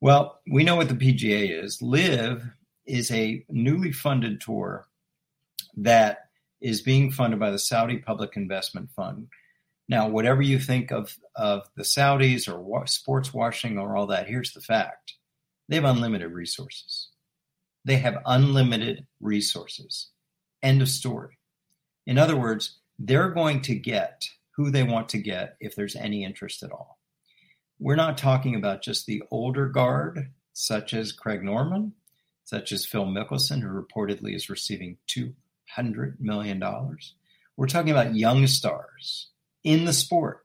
Well, 0.00 0.40
we 0.50 0.64
know 0.64 0.76
what 0.76 0.88
the 0.88 0.94
PGA 0.94 1.62
is. 1.64 1.80
LIV 1.80 2.44
is 2.86 3.10
a 3.10 3.44
newly 3.48 3.92
funded 3.92 4.40
tour 4.40 4.86
that 5.76 6.28
is 6.60 6.82
being 6.82 7.10
funded 7.10 7.40
by 7.40 7.50
the 7.50 7.58
Saudi 7.58 7.98
Public 7.98 8.36
Investment 8.36 8.90
Fund 8.90 9.28
now, 9.88 10.08
whatever 10.08 10.40
you 10.40 10.58
think 10.58 10.90
of, 10.90 11.16
of 11.36 11.68
the 11.76 11.82
Saudis 11.82 12.48
or 12.48 12.58
wa- 12.58 12.86
sports 12.86 13.34
washing 13.34 13.78
or 13.78 13.96
all 13.96 14.06
that, 14.06 14.28
here's 14.28 14.52
the 14.52 14.60
fact 14.60 15.14
they 15.68 15.76
have 15.76 15.84
unlimited 15.84 16.32
resources. 16.32 17.08
They 17.84 17.96
have 17.96 18.22
unlimited 18.24 19.06
resources. 19.20 20.08
End 20.62 20.80
of 20.80 20.88
story. 20.88 21.38
In 22.06 22.16
other 22.16 22.36
words, 22.36 22.80
they're 22.98 23.30
going 23.30 23.60
to 23.62 23.74
get 23.74 24.28
who 24.56 24.70
they 24.70 24.82
want 24.82 25.08
to 25.10 25.18
get 25.18 25.56
if 25.60 25.74
there's 25.74 25.96
any 25.96 26.24
interest 26.24 26.62
at 26.62 26.72
all. 26.72 26.98
We're 27.78 27.96
not 27.96 28.18
talking 28.18 28.54
about 28.54 28.82
just 28.82 29.06
the 29.06 29.22
older 29.30 29.68
guard, 29.68 30.30
such 30.52 30.94
as 30.94 31.12
Greg 31.12 31.42
Norman, 31.42 31.92
such 32.44 32.72
as 32.72 32.86
Phil 32.86 33.06
Mickelson, 33.06 33.60
who 33.60 33.68
reportedly 33.68 34.34
is 34.34 34.48
receiving 34.48 34.98
$200 35.08 36.20
million. 36.20 36.62
We're 37.56 37.66
talking 37.66 37.90
about 37.90 38.14
young 38.14 38.46
stars 38.46 39.28
in 39.64 39.84
the 39.86 39.92
sport, 39.92 40.44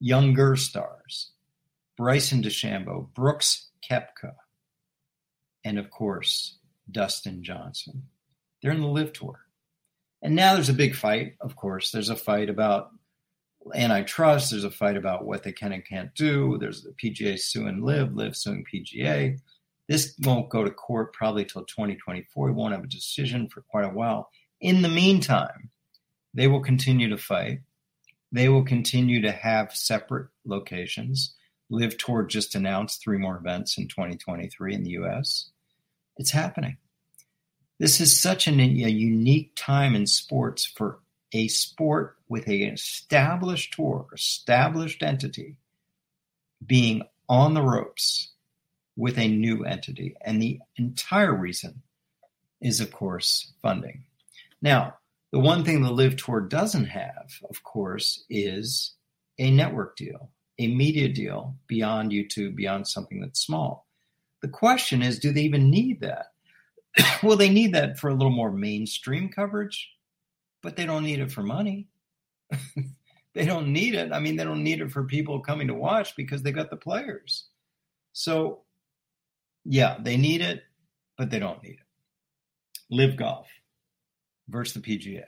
younger 0.00 0.56
stars, 0.56 1.30
Bryson 1.96 2.42
DeChambeau, 2.42 3.12
Brooks 3.14 3.68
Koepka, 3.88 4.34
and 5.64 5.78
of 5.78 5.90
course, 5.90 6.58
Dustin 6.90 7.42
Johnson. 7.42 8.04
They're 8.62 8.72
in 8.72 8.80
the 8.80 8.86
LIV 8.86 9.12
Tour. 9.12 9.40
And 10.22 10.34
now 10.34 10.54
there's 10.54 10.68
a 10.68 10.74
big 10.74 10.94
fight, 10.94 11.36
of 11.40 11.56
course. 11.56 11.90
There's 11.90 12.10
a 12.10 12.16
fight 12.16 12.50
about 12.50 12.90
antitrust. 13.74 14.50
There's 14.50 14.64
a 14.64 14.70
fight 14.70 14.96
about 14.96 15.24
what 15.24 15.42
they 15.42 15.52
can 15.52 15.72
and 15.72 15.86
can't 15.86 16.14
do. 16.14 16.58
There's 16.58 16.82
the 16.82 16.92
PGA 16.92 17.38
suing 17.38 17.82
LIV, 17.82 18.14
LIV 18.14 18.36
suing 18.36 18.64
PGA. 18.64 19.38
This 19.88 20.14
won't 20.22 20.50
go 20.50 20.62
to 20.62 20.70
court 20.70 21.12
probably 21.12 21.44
till 21.44 21.64
2024. 21.64 22.46
We 22.46 22.52
won't 22.52 22.74
have 22.74 22.84
a 22.84 22.88
decision 22.88 23.48
for 23.48 23.62
quite 23.62 23.86
a 23.86 23.94
while. 23.94 24.30
In 24.60 24.82
the 24.82 24.88
meantime, 24.88 25.70
they 26.34 26.46
will 26.46 26.60
continue 26.60 27.08
to 27.08 27.18
fight. 27.18 27.60
They 28.30 28.48
will 28.48 28.62
continue 28.62 29.20
to 29.22 29.32
have 29.32 29.74
separate 29.74 30.28
locations. 30.44 31.34
LIV 31.70 31.98
Tour 31.98 32.22
just 32.24 32.54
announced 32.54 33.02
three 33.02 33.18
more 33.18 33.36
events 33.36 33.78
in 33.78 33.88
2023 33.88 34.74
in 34.74 34.82
the 34.84 34.90
US. 34.90 35.50
It's 36.16 36.30
happening. 36.30 36.76
This 37.80 37.98
is 37.98 38.20
such 38.20 38.46
an, 38.46 38.60
a 38.60 38.64
unique 38.64 39.52
time 39.56 39.94
in 39.94 40.06
sports 40.06 40.66
for 40.66 40.98
a 41.32 41.48
sport 41.48 42.18
with 42.28 42.46
an 42.46 42.60
established 42.60 43.72
tour, 43.72 44.06
established 44.12 45.02
entity 45.02 45.56
being 46.64 47.04
on 47.26 47.54
the 47.54 47.62
ropes 47.62 48.32
with 48.96 49.18
a 49.18 49.28
new 49.28 49.64
entity. 49.64 50.14
And 50.20 50.42
the 50.42 50.60
entire 50.76 51.34
reason 51.34 51.80
is, 52.60 52.80
of 52.80 52.92
course, 52.92 53.50
funding. 53.62 54.04
Now, 54.60 54.96
the 55.32 55.38
one 55.38 55.64
thing 55.64 55.80
the 55.80 55.90
LIV 55.90 56.16
Tour 56.16 56.40
doesn't 56.42 56.84
have, 56.84 57.30
of 57.48 57.62
course, 57.62 58.24
is 58.28 58.92
a 59.38 59.50
network 59.50 59.96
deal, 59.96 60.28
a 60.58 60.66
media 60.66 61.08
deal 61.08 61.56
beyond 61.66 62.12
YouTube, 62.12 62.56
beyond 62.56 62.88
something 62.88 63.22
that's 63.22 63.40
small. 63.40 63.86
The 64.42 64.48
question 64.48 65.00
is, 65.00 65.18
do 65.18 65.32
they 65.32 65.42
even 65.42 65.70
need 65.70 66.00
that? 66.00 66.26
well, 67.22 67.36
they 67.36 67.48
need 67.48 67.74
that 67.74 67.98
for 67.98 68.08
a 68.08 68.14
little 68.14 68.32
more 68.32 68.52
mainstream 68.52 69.28
coverage, 69.28 69.90
but 70.62 70.76
they 70.76 70.86
don't 70.86 71.04
need 71.04 71.20
it 71.20 71.32
for 71.32 71.42
money. 71.42 71.88
they 73.34 73.44
don't 73.44 73.72
need 73.72 73.94
it. 73.94 74.12
I 74.12 74.20
mean, 74.20 74.36
they 74.36 74.44
don't 74.44 74.64
need 74.64 74.80
it 74.80 74.90
for 74.90 75.04
people 75.04 75.40
coming 75.40 75.68
to 75.68 75.74
watch 75.74 76.16
because 76.16 76.42
they 76.42 76.52
got 76.52 76.70
the 76.70 76.76
players. 76.76 77.46
So, 78.12 78.62
yeah, 79.64 79.98
they 80.00 80.16
need 80.16 80.40
it, 80.40 80.62
but 81.16 81.30
they 81.30 81.38
don't 81.38 81.62
need 81.62 81.78
it. 81.78 82.94
LIV 82.94 83.16
golf 83.16 83.48
versus 84.48 84.74
the 84.74 84.80
PGA. 84.80 85.24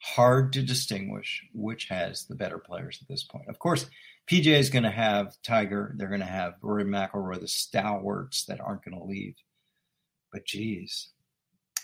Hard 0.00 0.52
to 0.54 0.62
distinguish 0.62 1.44
which 1.54 1.86
has 1.88 2.24
the 2.24 2.34
better 2.34 2.58
players 2.58 2.98
at 3.00 3.08
this 3.08 3.22
point. 3.22 3.48
Of 3.48 3.58
course, 3.58 3.86
PGA 4.28 4.58
is 4.58 4.70
going 4.70 4.82
to 4.82 4.90
have 4.90 5.36
Tiger. 5.42 5.94
They're 5.96 6.08
going 6.08 6.20
to 6.20 6.26
have 6.26 6.54
Rory 6.62 6.84
McIlroy, 6.84 7.40
the 7.40 7.48
stalwarts 7.48 8.46
that 8.46 8.60
aren't 8.60 8.84
going 8.84 8.98
to 8.98 9.04
leave. 9.04 9.34
But 10.32 10.46
geez, 10.46 11.08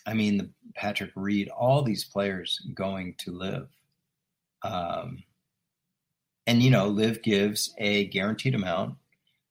I 0.07 0.15
mean, 0.15 0.39
the 0.39 0.51
Patrick 0.75 1.11
Reed, 1.15 1.49
all 1.49 1.83
these 1.83 2.05
players 2.05 2.59
going 2.75 3.15
to 3.19 3.33
LIV. 3.33 3.69
Um, 4.63 5.23
and 6.47 6.63
you 6.63 6.71
know, 6.71 6.89
LIV 6.89 7.23
gives 7.23 7.75
a 7.79 8.07
guaranteed 8.07 8.55
amount. 8.55 8.97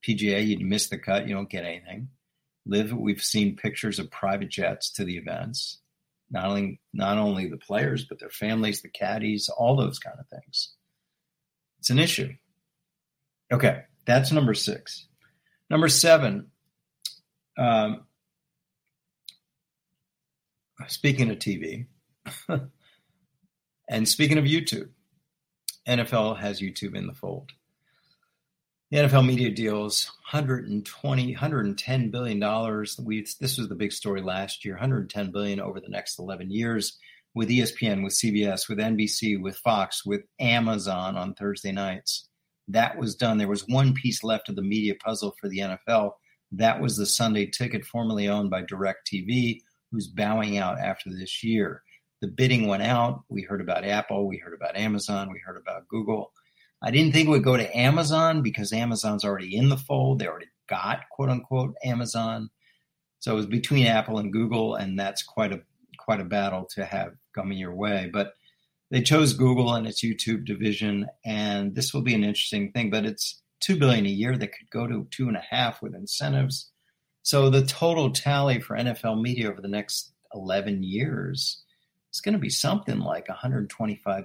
PGA, 0.06 0.46
you 0.46 0.66
miss 0.66 0.90
the 0.90 0.98
cut, 0.98 1.28
you 1.28 1.36
don't 1.36 1.50
get 1.50 1.66
anything. 1.66 2.10
LIV, 2.66 2.94
we've 2.94 3.22
seen 3.22 3.56
pictures 3.56 4.00
of 4.00 4.10
private 4.12 4.50
jets 4.50 4.92
to 4.94 5.06
the 5.06 5.18
events 5.18 5.80
not 6.30 6.46
only 6.46 6.80
not 6.94 7.18
only 7.18 7.48
the 7.48 7.58
players 7.58 8.06
but 8.06 8.20
their 8.20 8.30
families, 8.30 8.82
the 8.82 8.90
caddies, 8.90 9.50
all 9.50 9.76
those 9.76 10.00
kind 10.00 10.18
of 10.20 10.28
things. 10.28 10.74
It's 11.80 11.90
an 11.90 12.00
issue. 12.00 12.34
Okay, 13.52 13.84
that's 14.06 14.32
number 14.32 14.54
six. 14.54 15.08
Number 15.70 15.88
seven. 15.88 16.48
Um, 17.58 18.07
speaking 20.88 21.32
of 21.32 21.40
TV, 21.40 21.88
and 23.90 24.08
speaking 24.08 24.38
of 24.38 24.46
YouTube, 24.46 24.90
NFL 25.88 26.40
has 26.40 26.62
YouTube 26.62 26.96
in 26.96 27.08
the 27.08 27.14
fold. 27.14 27.52
The 28.92 29.00
NFL 29.00 29.26
media 29.26 29.52
deals 29.52 30.06
120, 30.32 31.32
110 31.34 32.12
billion 32.12 32.40
dollars. 32.40 32.98
We 33.04 33.26
this 33.40 33.58
was 33.58 33.68
the 33.68 33.76
big 33.76 33.92
story 33.92 34.22
last 34.22 34.64
year. 34.64 34.76
110 34.76 35.32
billion 35.32 35.60
over 35.60 35.82
the 35.82 35.90
next 35.90 36.20
11 36.20 36.52
years 36.52 36.98
with 37.36 37.50
ESPN, 37.50 38.04
with 38.04 38.14
CBS, 38.14 38.70
with 38.70 38.78
NBC, 38.78 39.42
with 39.42 39.58
Fox, 39.58 40.06
with 40.06 40.22
Amazon 40.40 41.18
on 41.18 41.34
Thursday 41.34 41.72
nights. 41.72 42.30
That 42.70 42.98
was 42.98 43.16
done. 43.16 43.38
There 43.38 43.48
was 43.48 43.68
one 43.68 43.94
piece 43.94 44.24
left 44.24 44.50
of 44.50 44.56
the 44.56 44.62
media 44.62 44.96
puzzle 44.96 45.36
for 45.40 45.50
the 45.50 45.60
NFL. 45.60 46.12
That 46.54 46.82
was 46.82 46.98
the 46.98 47.06
Sunday 47.06 47.46
ticket, 47.46 47.86
formerly 47.86 48.28
owned 48.28 48.50
by 48.50 48.64
DirecTV, 48.64 49.62
who's 49.92 50.08
bowing 50.08 50.58
out 50.58 50.80
after 50.80 51.10
this 51.10 51.44
year. 51.44 51.84
the 52.22 52.28
bidding 52.28 52.66
went 52.68 52.82
out. 52.82 53.22
We 53.30 53.44
heard 53.44 53.62
about 53.62 53.86
Apple, 53.86 54.28
we 54.28 54.38
heard 54.38 54.56
about 54.56 54.76
Amazon, 54.76 55.32
we 55.32 55.40
heard 55.40 55.58
about 55.58 55.88
Google. 55.88 56.32
I 56.82 56.92
didn't 56.92 57.14
think 57.14 57.28
it 57.28 57.32
would 57.32 57.44
go 57.44 57.58
to 57.58 57.78
Amazon 57.78 58.42
because 58.42 58.74
Amazon's 58.74 59.26
already 59.26 59.56
in 59.56 59.70
the 59.70 59.78
fold. 59.78 60.20
They 60.20 60.28
already 60.28 60.48
got 60.68 61.10
quote 61.12 61.30
unquote 61.30 61.76
Amazon. 61.84 62.50
So 63.20 63.34
it 63.34 63.36
was 63.36 63.46
between 63.48 63.88
Apple 63.88 64.20
and 64.20 64.32
Google, 64.32 64.76
and 64.76 64.98
that's 65.00 65.24
quite 65.24 65.52
a 65.52 65.62
quite 65.98 66.20
a 66.20 66.26
battle 66.26 66.66
to 66.76 66.86
have 66.86 67.14
coming 67.34 67.58
your 67.58 67.74
way. 67.76 68.10
But 68.12 68.34
they 68.92 69.02
chose 69.02 69.34
Google 69.34 69.74
and 69.74 69.88
its 69.88 70.04
YouTube 70.04 70.46
division, 70.46 71.08
and 71.26 71.76
this 71.76 71.94
will 71.94 72.04
be 72.04 72.14
an 72.14 72.24
interesting 72.24 72.72
thing. 72.72 72.90
But 72.90 73.06
it's 73.06 73.42
two 73.60 73.76
billion 73.78 74.06
a 74.06 74.10
year 74.10 74.38
that 74.38 74.54
could 74.54 74.70
go 74.70 74.88
to 74.88 75.08
two 75.12 75.28
and 75.28 75.38
a 75.38 75.44
half 75.50 75.82
with 75.82 75.96
incentives. 75.96 76.72
So 77.28 77.50
the 77.50 77.66
total 77.66 78.12
tally 78.12 78.62
for 78.62 78.78
NFL 78.78 79.22
media 79.22 79.52
over 79.52 79.60
the 79.60 79.68
next 79.68 80.14
11 80.34 80.82
years 80.82 81.62
is 82.14 82.22
going 82.22 82.32
to 82.32 82.40
be 82.40 82.50
something 82.50 83.00
like 83.00 83.28
125 83.28 84.24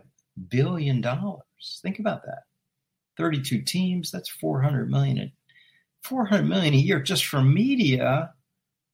billion 0.48 1.00
dollars. 1.00 1.80
Think 1.82 1.98
about 1.98 2.22
that. 2.26 2.44
32 3.18 3.62
teams, 3.62 4.12
that's 4.12 4.28
400 4.28 4.88
million. 4.88 5.32
400 6.04 6.44
million 6.44 6.74
a 6.74 6.76
year 6.76 7.02
just 7.02 7.26
for 7.26 7.42
media. 7.42 8.34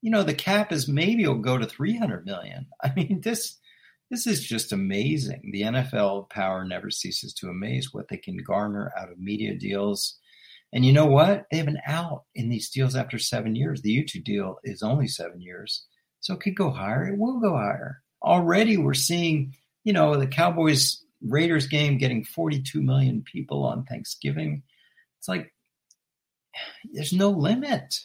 You 0.01 0.11
know, 0.11 0.23
the 0.23 0.33
cap 0.33 0.73
is 0.73 0.89
maybe 0.89 1.25
it'll 1.25 1.41
go 1.41 1.59
to 1.59 1.67
300 1.67 2.25
million. 2.25 2.69
I 2.83 2.95
mean, 2.95 3.21
this 3.21 3.59
this 4.11 4.27
is 4.27 4.43
just 4.43 4.73
amazing. 4.73 5.51
The 5.53 5.65
NFL 5.65 6.31
power 6.31 6.65
never 6.65 6.91
ceases 6.91 7.35
to 7.35 7.51
amaze 7.51 7.93
what 7.93 8.09
they 8.09 8.17
can 8.17 8.39
garner 8.39 8.91
out 8.97 9.13
of 9.13 9.19
media 9.19 9.55
deals. 9.55 10.19
And 10.73 10.85
you 10.85 10.93
know 10.93 11.07
what? 11.07 11.47
They 11.51 11.59
have 11.59 11.69
an 11.69 11.81
out 11.87 12.25
in 12.35 12.49
these 12.49 12.71
deals 12.71 12.95
after 12.95 13.19
seven 13.19 13.55
years. 13.55 13.81
The 13.81 13.97
YouTube 13.97 14.25
deal 14.25 14.59
is 14.65 14.83
only 14.83 15.09
seven 15.09 15.41
years. 15.41 15.85
So 16.21 16.35
it 16.35 16.41
could 16.41 16.57
go 16.57 16.71
higher. 16.71 17.07
It 17.07 17.19
will 17.19 17.41
go 17.41 17.57
higher. 17.57 18.03
Already 18.23 18.77
we're 18.77 18.95
seeing, 18.95 19.55
you 19.85 19.93
know, 19.93 20.17
the 20.17 20.27
Cowboys 20.27 21.03
Raiders 21.23 21.67
game 21.67 21.99
getting 21.99 22.25
42 22.25 22.83
million 22.83 23.23
people 23.23 23.65
on 23.65 23.85
Thanksgiving. 23.85 24.63
It's 25.19 25.29
like 25.29 25.53
there's 26.93 27.13
no 27.13 27.31
limit. 27.31 28.01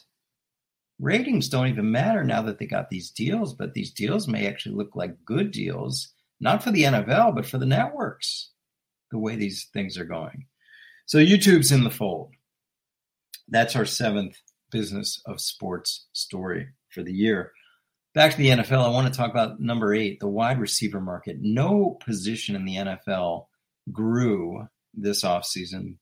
Ratings 0.99 1.49
don't 1.49 1.67
even 1.67 1.91
matter 1.91 2.23
now 2.23 2.43
that 2.43 2.60
they 2.60 2.65
got 2.65 2.89
these 2.89 3.12
deals, 3.12 3.54
but 3.54 3.73
these 3.73 3.91
deals 3.91 4.28
may 4.28 4.47
actually 4.47 4.76
look 4.76 4.95
like 4.95 5.26
good 5.26 5.52
deals, 5.52 6.13
not 6.39 6.63
for 6.63 6.71
the 6.71 6.84
NFL, 6.84 7.36
but 7.36 7.45
for 7.45 7.58
the 7.58 7.65
networks, 7.65 8.52
the 9.12 9.17
way 9.17 9.36
these 9.36 9.67
things 9.73 9.97
are 9.97 10.06
going. 10.06 10.45
So 11.06 11.17
YouTube's 11.17 11.71
in 11.71 11.84
the 11.84 11.89
fold. 11.89 12.34
That's 13.47 13.75
our 13.75 13.86
seventh 13.86 14.38
business 14.71 15.21
of 15.25 15.39
sports 15.39 16.08
story 16.13 16.69
for 16.89 17.03
the 17.03 17.13
year. 17.13 17.51
Back 18.13 18.32
to 18.32 18.38
the 18.38 18.49
NFL, 18.49 18.86
I 18.86 18.89
want 18.89 19.12
to 19.12 19.17
talk 19.17 19.32
about 19.32 19.60
number 19.60 19.93
eight, 19.93 20.19
the 20.19 20.27
wide 20.27 20.60
receiver 20.60 21.01
market. 21.01 21.38
No 21.39 21.97
position 22.03 22.56
in 22.56 22.65
the 22.65 22.75
NFL 22.75 23.47
grew 23.91 24.67
this 24.93 25.23
offseason 25.23 25.95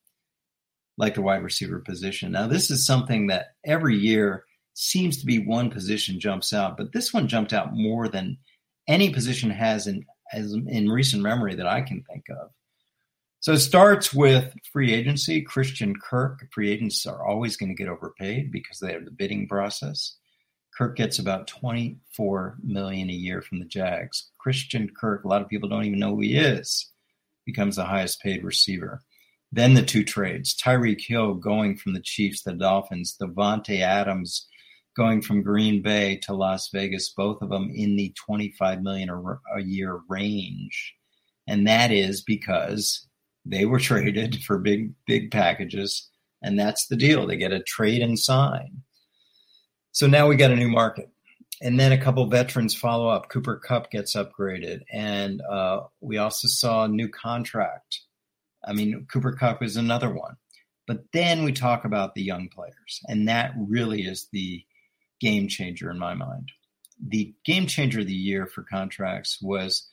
like 0.98 1.16
the 1.16 1.22
wide 1.22 1.44
receiver 1.44 1.80
position. 1.80 2.34
Now, 2.34 2.48
this 2.48 2.70
is 2.70 2.86
something 2.86 3.28
that 3.28 3.56
every 3.66 3.98
year 3.98 4.44
seems 4.74 5.18
to 5.18 5.26
be 5.26 5.46
one 5.46 5.70
position 5.70 6.20
jumps 6.20 6.54
out, 6.54 6.78
but 6.78 6.92
this 6.92 7.14
one 7.14 7.28
jumped 7.28 7.54
out 7.54 7.74
more 7.74 8.08
than 8.08 8.38
any 8.88 9.14
position 9.14 9.50
has 9.50 9.88
in 9.88 10.06
as 10.34 10.54
in 10.54 10.90
recent 10.90 11.22
memory 11.22 11.56
that 11.56 11.68
I 11.68 11.82
can 11.82 12.04
think 12.04 12.26
of. 12.30 12.52
So 13.42 13.54
it 13.54 13.58
starts 13.58 14.14
with 14.14 14.54
free 14.72 14.94
agency. 14.94 15.42
Christian 15.42 15.96
Kirk, 15.96 16.48
free 16.54 16.72
agents 16.72 17.08
are 17.08 17.26
always 17.26 17.58
going 17.58 17.70
to 17.70 17.76
get 17.76 17.90
overpaid 17.90 18.52
because 18.52 18.78
they 18.78 18.94
have 18.94 19.04
the 19.04 19.10
bidding 19.10 19.48
process. 19.48 20.16
Kirk 20.78 20.96
gets 20.96 21.18
about 21.18 21.48
24 21.48 22.58
million 22.64 23.10
a 23.10 23.14
year 23.14 23.42
from 23.42 23.58
the 23.58 23.66
Jags. 23.66 24.30
Christian 24.38 24.92
Kirk, 24.96 25.24
a 25.24 25.28
lot 25.28 25.42
of 25.42 25.50
people 25.50 25.68
don't 25.68 25.86
even 25.86 25.98
know 25.98 26.16
who 26.16 26.22
he 26.22 26.38
is, 26.38 26.92
becomes 27.44 27.78
the 27.78 27.86
highest 27.86 28.22
paid 28.22 28.44
receiver. 28.44 29.02
Then 29.52 29.74
the 29.74 29.82
two 29.82 30.04
trades: 30.04 30.56
Tyreek 30.56 31.02
Hill 31.02 31.34
going 31.34 31.78
from 31.78 31.94
the 31.94 32.00
Chiefs 32.00 32.44
to 32.44 32.52
the 32.52 32.58
Dolphins, 32.58 33.18
Davante 33.20 33.80
Adams 33.82 34.48
going 34.96 35.20
from 35.20 35.42
Green 35.42 35.82
Bay 35.82 36.18
to 36.18 36.34
Las 36.36 36.70
Vegas, 36.72 37.10
both 37.10 37.42
of 37.42 37.50
them 37.50 37.72
in 37.74 37.96
the 37.96 38.14
25 38.24 38.84
million 38.84 39.10
a, 39.10 39.58
a 39.58 39.62
year 39.64 40.00
range. 40.08 40.94
And 41.48 41.66
that 41.68 41.92
is 41.92 42.22
because 42.22 43.08
they 43.46 43.66
were 43.66 43.80
traded 43.90 44.44
for 44.44 44.58
big, 44.58 44.94
big 45.06 45.32
packages. 45.32 46.10
And 46.42 46.60
that's 46.60 46.88
the 46.88 46.96
deal. 46.96 47.28
They 47.28 47.38
get 47.38 47.52
a 47.52 47.62
trade 47.62 48.02
and 48.02 48.18
sign. 48.18 48.82
So 49.92 50.08
now 50.08 50.28
we 50.28 50.36
got 50.36 50.52
a 50.52 50.56
new 50.56 50.70
market. 50.70 51.10
And 51.62 51.80
then 51.80 51.92
a 51.92 52.02
couple 52.02 52.26
veterans 52.26 52.74
follow 52.74 53.08
up. 53.08 53.30
Cooper 53.30 53.58
Kupp 53.58 53.92
gets 53.92 54.16
upgraded. 54.16 54.82
And 54.92 55.42
uh, 55.42 55.82
we 56.00 56.18
also 56.18 56.48
saw 56.48 56.86
a 56.86 56.88
new 56.88 57.08
contract. 57.08 58.00
I 58.66 58.74
mean, 58.74 59.06
Cooper 59.12 59.34
Kupp 59.34 59.62
is 59.62 59.78
another 59.78 60.12
one. 60.12 60.38
But 60.88 61.04
then 61.14 61.44
we 61.44 61.52
talk 61.52 61.86
about 61.86 62.16
the 62.16 62.24
young 62.24 62.50
players. 62.50 63.02
And 63.08 63.28
that 63.28 63.54
really 63.56 64.02
is 64.02 64.28
the 64.32 64.64
game 65.20 65.48
changer 65.48 65.92
in 65.92 66.00
my 66.00 66.16
mind. 66.16 66.52
The 67.08 67.34
game 67.46 67.68
changer 67.68 68.00
of 68.00 68.08
the 68.08 68.14
year 68.14 68.48
for 68.48 68.64
contracts 68.64 69.40
was 69.42 69.88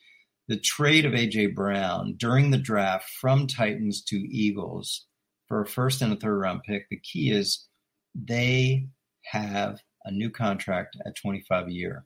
the 0.48 0.58
trade 0.58 1.04
of 1.04 1.12
AJ 1.12 1.54
Brown 1.54 2.14
during 2.16 2.50
the 2.50 2.58
draft 2.58 3.08
from 3.20 3.46
Titans 3.46 4.02
to 4.04 4.16
Eagles 4.16 5.06
for 5.46 5.62
a 5.62 5.66
first 5.66 6.02
and 6.02 6.12
a 6.12 6.16
third 6.16 6.38
round 6.38 6.62
pick. 6.64 6.88
The 6.88 6.98
key 6.98 7.30
is 7.30 7.66
they 8.14 8.88
have 9.24 9.80
a 10.04 10.10
new 10.10 10.30
contract 10.30 10.96
at 11.06 11.16
25 11.16 11.68
a 11.68 11.72
year. 11.72 12.04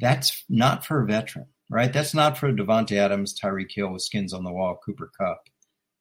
That's 0.00 0.44
not 0.48 0.84
for 0.84 1.02
a 1.02 1.06
veteran, 1.06 1.46
right? 1.70 1.92
That's 1.92 2.14
not 2.14 2.38
for 2.38 2.52
Davante 2.52 2.96
Adams, 2.96 3.38
Tyreek 3.38 3.72
Hill 3.72 3.92
with 3.92 4.02
skins 4.02 4.32
on 4.32 4.44
the 4.44 4.52
wall, 4.52 4.80
Cooper 4.84 5.10
Kupp. 5.18 5.42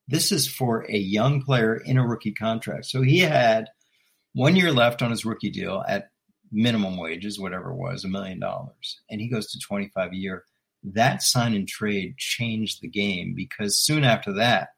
This 0.07 0.31
is 0.31 0.47
for 0.47 0.86
a 0.89 0.97
young 0.97 1.41
player 1.41 1.77
in 1.77 1.97
a 1.97 2.05
rookie 2.05 2.33
contract. 2.33 2.86
So 2.86 3.01
he 3.01 3.19
had 3.19 3.67
one 4.33 4.55
year 4.55 4.71
left 4.71 5.01
on 5.01 5.12
his 5.12 5.25
rookie 5.25 5.51
deal 5.51 5.83
at 5.88 6.09
minimum 6.51 6.97
wages, 6.97 7.39
whatever 7.39 7.71
it 7.71 7.77
was, 7.77 8.03
a 8.03 8.07
million 8.07 8.39
dollars, 8.39 9.01
and 9.09 9.19
he 9.19 9.27
goes 9.27 9.51
to 9.51 9.59
25 9.59 10.12
a 10.12 10.15
year. 10.15 10.43
That 10.83 11.23
sign 11.23 11.53
and 11.53 11.67
trade 11.67 12.17
changed 12.17 12.81
the 12.81 12.89
game 12.89 13.33
because 13.35 13.79
soon 13.79 14.03
after 14.03 14.33
that, 14.33 14.69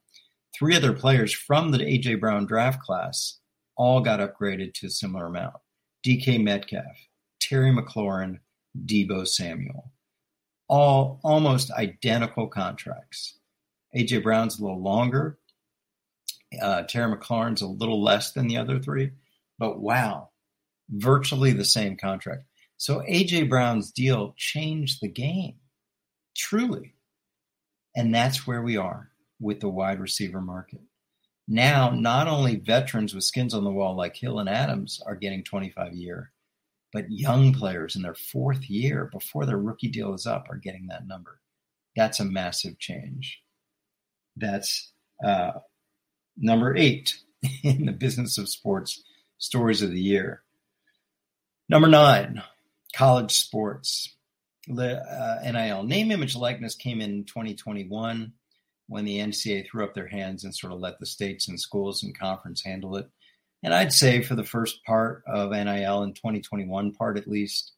three 0.57 0.75
other 0.75 0.93
players 0.93 1.33
from 1.33 1.71
the 1.71 1.79
AJ 1.79 2.19
Brown 2.19 2.45
draft 2.45 2.81
class 2.81 3.39
all 3.75 4.01
got 4.01 4.19
upgraded 4.19 4.73
to 4.75 4.87
a 4.87 4.91
similar 4.91 5.25
amount. 5.27 5.55
DK 6.05 6.41
Metcalf, 6.43 6.95
Terry 7.39 7.71
McLaurin, 7.71 8.39
Deebo 8.85 9.27
Samuel. 9.27 9.91
All 10.67 11.19
almost 11.23 11.71
identical 11.71 12.47
contracts. 12.47 13.37
AJ 13.95 14.23
Brown's 14.23 14.59
a 14.59 14.63
little 14.63 14.81
longer. 14.81 15.39
Uh, 16.61 16.83
Terry 16.83 17.15
McLaurin's 17.15 17.61
a 17.61 17.67
little 17.67 18.03
less 18.03 18.31
than 18.31 18.47
the 18.47 18.57
other 18.57 18.79
three, 18.79 19.11
but 19.57 19.79
wow, 19.79 20.29
virtually 20.89 21.51
the 21.51 21.65
same 21.65 21.97
contract. 21.97 22.43
So 22.77 22.99
AJ 23.01 23.49
Brown's 23.49 23.91
deal 23.91 24.33
changed 24.37 24.99
the 25.01 25.07
game, 25.07 25.55
truly. 26.35 26.93
And 27.95 28.13
that's 28.13 28.45
where 28.45 28.61
we 28.61 28.77
are 28.77 29.09
with 29.39 29.59
the 29.59 29.69
wide 29.69 29.99
receiver 29.99 30.41
market. 30.41 30.81
Now, 31.47 31.91
not 31.91 32.27
only 32.27 32.55
veterans 32.55 33.13
with 33.13 33.23
skins 33.23 33.53
on 33.53 33.63
the 33.63 33.71
wall 33.71 33.95
like 33.95 34.15
Hill 34.15 34.39
and 34.39 34.49
Adams 34.49 35.01
are 35.05 35.15
getting 35.15 35.43
25 35.43 35.93
year, 35.93 36.31
but 36.91 37.11
young 37.11 37.53
players 37.53 37.95
in 37.95 38.01
their 38.01 38.15
fourth 38.15 38.69
year 38.69 39.09
before 39.11 39.45
their 39.45 39.57
rookie 39.57 39.89
deal 39.89 40.13
is 40.13 40.25
up 40.25 40.47
are 40.49 40.57
getting 40.57 40.87
that 40.87 41.07
number. 41.07 41.39
That's 41.95 42.19
a 42.19 42.25
massive 42.25 42.79
change. 42.79 43.41
That's 44.35 44.91
uh, 45.23 45.51
number 46.37 46.75
eight 46.75 47.15
in 47.63 47.85
the 47.85 47.91
business 47.91 48.37
of 48.37 48.49
sports 48.49 49.03
stories 49.37 49.81
of 49.81 49.91
the 49.91 50.01
year. 50.01 50.41
Number 51.69 51.87
nine, 51.87 52.41
college 52.95 53.33
sports. 53.33 54.14
The 54.67 54.99
uh, 54.99 55.51
NIL 55.51 55.83
name, 55.83 56.11
image, 56.11 56.35
likeness 56.35 56.75
came 56.75 57.01
in 57.01 57.25
2021 57.25 58.33
when 58.87 59.05
the 59.05 59.19
NCAA 59.19 59.67
threw 59.67 59.83
up 59.83 59.93
their 59.93 60.07
hands 60.07 60.43
and 60.43 60.55
sort 60.55 60.73
of 60.73 60.79
let 60.79 60.99
the 60.99 61.05
states 61.05 61.47
and 61.47 61.59
schools 61.59 62.03
and 62.03 62.17
conference 62.17 62.63
handle 62.63 62.95
it. 62.97 63.09
And 63.63 63.73
I'd 63.73 63.93
say 63.93 64.21
for 64.21 64.35
the 64.35 64.43
first 64.43 64.83
part 64.85 65.23
of 65.27 65.51
NIL 65.51 66.03
in 66.03 66.13
2021 66.13 66.93
part 66.93 67.17
at 67.17 67.27
least, 67.27 67.73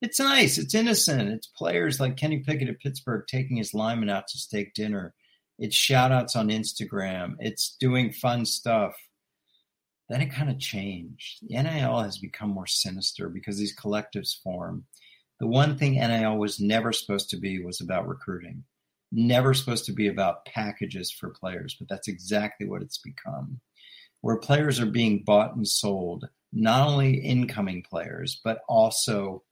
it's 0.00 0.18
nice. 0.18 0.58
It's 0.58 0.74
innocent. 0.74 1.30
It's 1.30 1.46
players 1.46 2.00
like 2.00 2.16
Kenny 2.16 2.40
Pickett 2.40 2.68
at 2.68 2.80
Pittsburgh 2.80 3.24
taking 3.26 3.56
his 3.56 3.72
lineman 3.72 4.10
out 4.10 4.26
to 4.28 4.38
steak 4.38 4.74
dinner. 4.74 5.14
It's 5.58 5.76
shout 5.76 6.10
outs 6.10 6.34
on 6.34 6.48
Instagram. 6.48 7.36
It's 7.38 7.76
doing 7.78 8.12
fun 8.12 8.44
stuff. 8.44 8.94
Then 10.08 10.20
it 10.20 10.32
kind 10.32 10.50
of 10.50 10.58
changed. 10.58 11.38
The 11.42 11.62
NIL 11.62 12.00
has 12.00 12.18
become 12.18 12.50
more 12.50 12.66
sinister 12.66 13.28
because 13.28 13.58
these 13.58 13.76
collectives 13.76 14.40
form. 14.42 14.84
The 15.42 15.48
one 15.48 15.76
thing 15.76 15.94
NIL 15.94 16.38
was 16.38 16.60
never 16.60 16.92
supposed 16.92 17.28
to 17.30 17.36
be 17.36 17.62
was 17.62 17.82
about 17.82 18.08
recruiting 18.08 18.64
never 19.12 19.52
supposed 19.52 19.84
to 19.84 19.92
be 19.92 20.08
about 20.08 20.46
packages 20.46 21.10
for 21.10 21.28
players, 21.28 21.76
but 21.78 21.88
that's 21.88 22.08
exactly 22.08 22.66
what 22.66 22.82
it's 22.82 22.98
become. 22.98 23.60
Where 24.22 24.38
players 24.38 24.80
are 24.80 24.86
being 24.86 25.22
bought 25.24 25.54
and 25.54 25.68
sold, 25.68 26.28
not 26.52 26.88
only 26.88 27.14
incoming 27.14 27.82
players, 27.82 28.40
but 28.42 28.60
also 28.68 29.42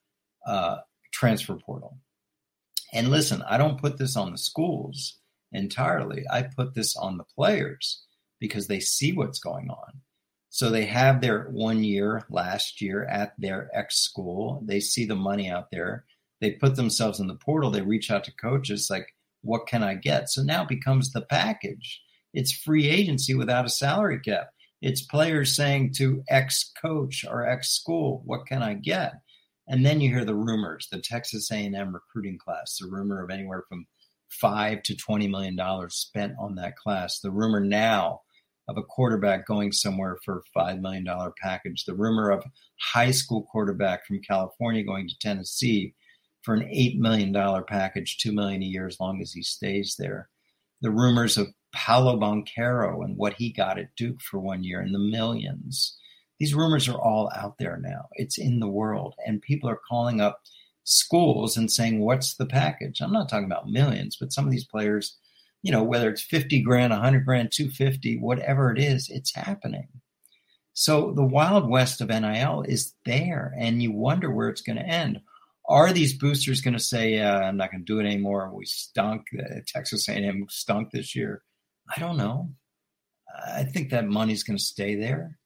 uh, 0.47 0.79
transfer 1.13 1.57
portal. 1.57 1.99
And 2.93 3.09
listen, 3.09 3.43
I 3.43 3.59
don't 3.59 3.81
put 3.81 3.99
this 3.99 4.17
on 4.17 4.33
the 4.33 4.39
schools 4.39 5.19
entirely. 5.53 6.25
I 6.31 6.43
put 6.43 6.75
this 6.75 6.97
on 6.97 7.19
the 7.19 7.25
players 7.37 8.03
because 8.41 8.67
they 8.67 8.81
see 8.81 9.13
what's 9.13 9.39
going 9.39 9.69
on. 9.69 10.01
So 10.51 10.69
they 10.69 10.85
have 10.87 11.21
their 11.21 11.45
one 11.45 11.85
year 11.85 12.25
last 12.29 12.83
year 12.83 13.05
at 13.05 13.35
their 13.39 13.71
ex 13.73 14.01
school. 14.01 14.63
They 14.67 14.81
see 14.81 15.07
the 15.07 15.15
money 15.15 15.49
out 15.49 15.71
there. 15.71 16.05
They 16.41 16.53
put 16.53 16.75
themselves 16.75 17.21
in 17.21 17.29
the 17.29 17.37
portal. 17.37 17.71
They 17.71 17.83
reach 17.83 18.11
out 18.11 18.25
to 18.25 18.35
coaches 18.35 18.89
like, 18.91 19.15
what 19.43 19.69
can 19.69 19.83
I 19.85 19.95
get? 19.95 20.29
So 20.29 20.43
now 20.43 20.65
becomes 20.65 21.13
the 21.13 21.21
package. 21.23 22.03
It's 22.35 22.53
free 22.53 22.89
agency 22.89 23.35
without 23.35 23.65
a 23.65 23.71
salary 23.71 24.21
cap. 24.21 24.51
It's 24.83 25.03
players 25.03 25.55
saying 25.55 25.93
to 25.95 26.25
ex 26.29 26.73
coach 26.83 27.25
or 27.29 27.49
ex 27.49 27.71
school, 27.71 28.23
what 28.25 28.47
can 28.47 28.63
I 28.63 28.75
get? 28.75 29.13
And 29.69 29.87
then 29.87 30.01
you 30.01 30.09
hear 30.09 30.25
the 30.25 30.35
rumors, 30.35 30.89
the 30.91 31.01
Texas 31.01 31.51
A&M 31.53 31.95
recruiting 31.95 32.39
class, 32.39 32.79
the 32.81 32.89
rumor 32.89 33.23
of 33.23 33.31
anywhere 33.31 33.65
from 33.69 33.87
five 34.29 34.83
to 34.85 34.97
twenty 34.97 35.29
million 35.29 35.55
dollars 35.55 35.95
spent 35.95 36.35
on 36.41 36.57
that 36.57 36.77
class. 36.77 37.21
The 37.21 37.31
rumor 37.31 37.61
now 37.61 38.23
of 38.71 38.79
a 38.79 38.83
quarterback 38.83 39.47
going 39.47 39.73
somewhere 39.73 40.17
for 40.25 40.39
a 40.39 40.43
five 40.55 40.81
million 40.81 41.05
dollar 41.05 41.33
package. 41.43 41.85
The 41.85 41.95
rumor 41.95 42.31
of 42.31 42.45
high 42.81 43.11
school 43.11 43.43
quarterback 43.51 44.07
from 44.07 44.21
California 44.21 44.85
going 44.85 45.09
to 45.09 45.19
Tennessee 45.19 45.95
for 46.43 46.55
an 46.55 46.69
eight 46.71 46.99
million 46.99 47.33
dollar 47.33 47.63
package, 47.63 48.19
two 48.19 48.33
million 48.33 48.63
a 48.63 48.67
year 48.67 48.87
as 48.87 49.01
long 49.01 49.21
as 49.21 49.33
he 49.33 49.43
stays 49.43 49.97
there. 49.99 50.31
The 50.81 50.91
rumors 50.91 51.37
of 51.37 51.49
Paolo 51.73 52.19
Banchero 52.19 53.05
and 53.05 53.17
what 53.17 53.35
he 53.35 53.53
got 53.53 53.79
at 53.79 53.95
Duke 53.97 54.21
for 54.21 54.39
one 54.39 54.65
year 54.65 54.81
in 54.81 54.93
the 54.93 54.99
millions. 54.99 55.97
These 56.39 56.55
rumors 56.55 56.89
are 56.89 56.99
all 56.99 57.31
out 57.37 57.59
there 57.59 57.79
now. 57.83 58.07
It's 58.13 58.39
in 58.39 58.61
the 58.61 58.69
world, 58.69 59.15
and 59.27 59.43
people 59.43 59.69
are 59.69 59.81
calling 59.89 60.21
up 60.21 60.41
schools 60.85 61.57
and 61.57 61.71
saying, 61.71 62.01
"What's 62.01 62.37
the 62.37 62.47
package?" 62.47 63.01
I'm 63.01 63.13
not 63.13 63.29
talking 63.29 63.45
about 63.45 63.69
millions, 63.69 64.17
but 64.19 64.33
some 64.33 64.47
of 64.47 64.51
these 64.53 64.65
players 64.65 65.19
you 65.63 65.73
know, 65.73 65.83
whether 65.83 66.09
it's 66.09 66.23
50 66.23 66.63
grand, 66.63 66.93
100 66.93 67.25
grand, 67.25 67.53
250, 67.53 68.19
whatever 68.19 68.73
it 68.73 68.79
is, 68.79 69.09
it's 69.11 69.35
happening. 69.35 69.89
So 70.73 71.13
the 71.15 71.25
wild 71.25 71.69
west 71.69 72.01
of 72.01 72.09
NIL 72.09 72.65
is 72.67 72.95
there, 73.05 73.55
and 73.59 73.83
you 73.83 73.93
wonder 73.93 74.31
where 74.31 74.49
it's 74.49 74.63
going 74.63 74.79
to 74.79 74.87
end. 74.87 75.21
Are 75.69 75.93
these 75.93 76.17
boosters 76.17 76.63
going 76.63 76.75
to 76.75 76.83
say, 76.83 77.21
uh, 77.21 77.41
"I'm 77.41 77.57
not 77.57 77.71
going 77.71 77.85
to 77.85 77.93
do 77.93 78.01
it 78.01 78.07
anymore"? 78.07 78.51
We 78.53 78.67
stunk. 78.67 79.27
Uh, 79.39 79.61
Texas 79.67 80.09
A&M 80.09 80.47
stunk 80.49 80.91
this 80.91 81.15
year. 81.15 81.43
I 81.95 82.01
don't 82.01 82.17
know. 82.17 82.51
I 83.47 83.65
think 83.65 83.91
that 83.91 84.07
money's 84.07 84.43
going 84.43 84.57
to 84.57 84.63
stay 84.63 84.95
there. 84.95 85.39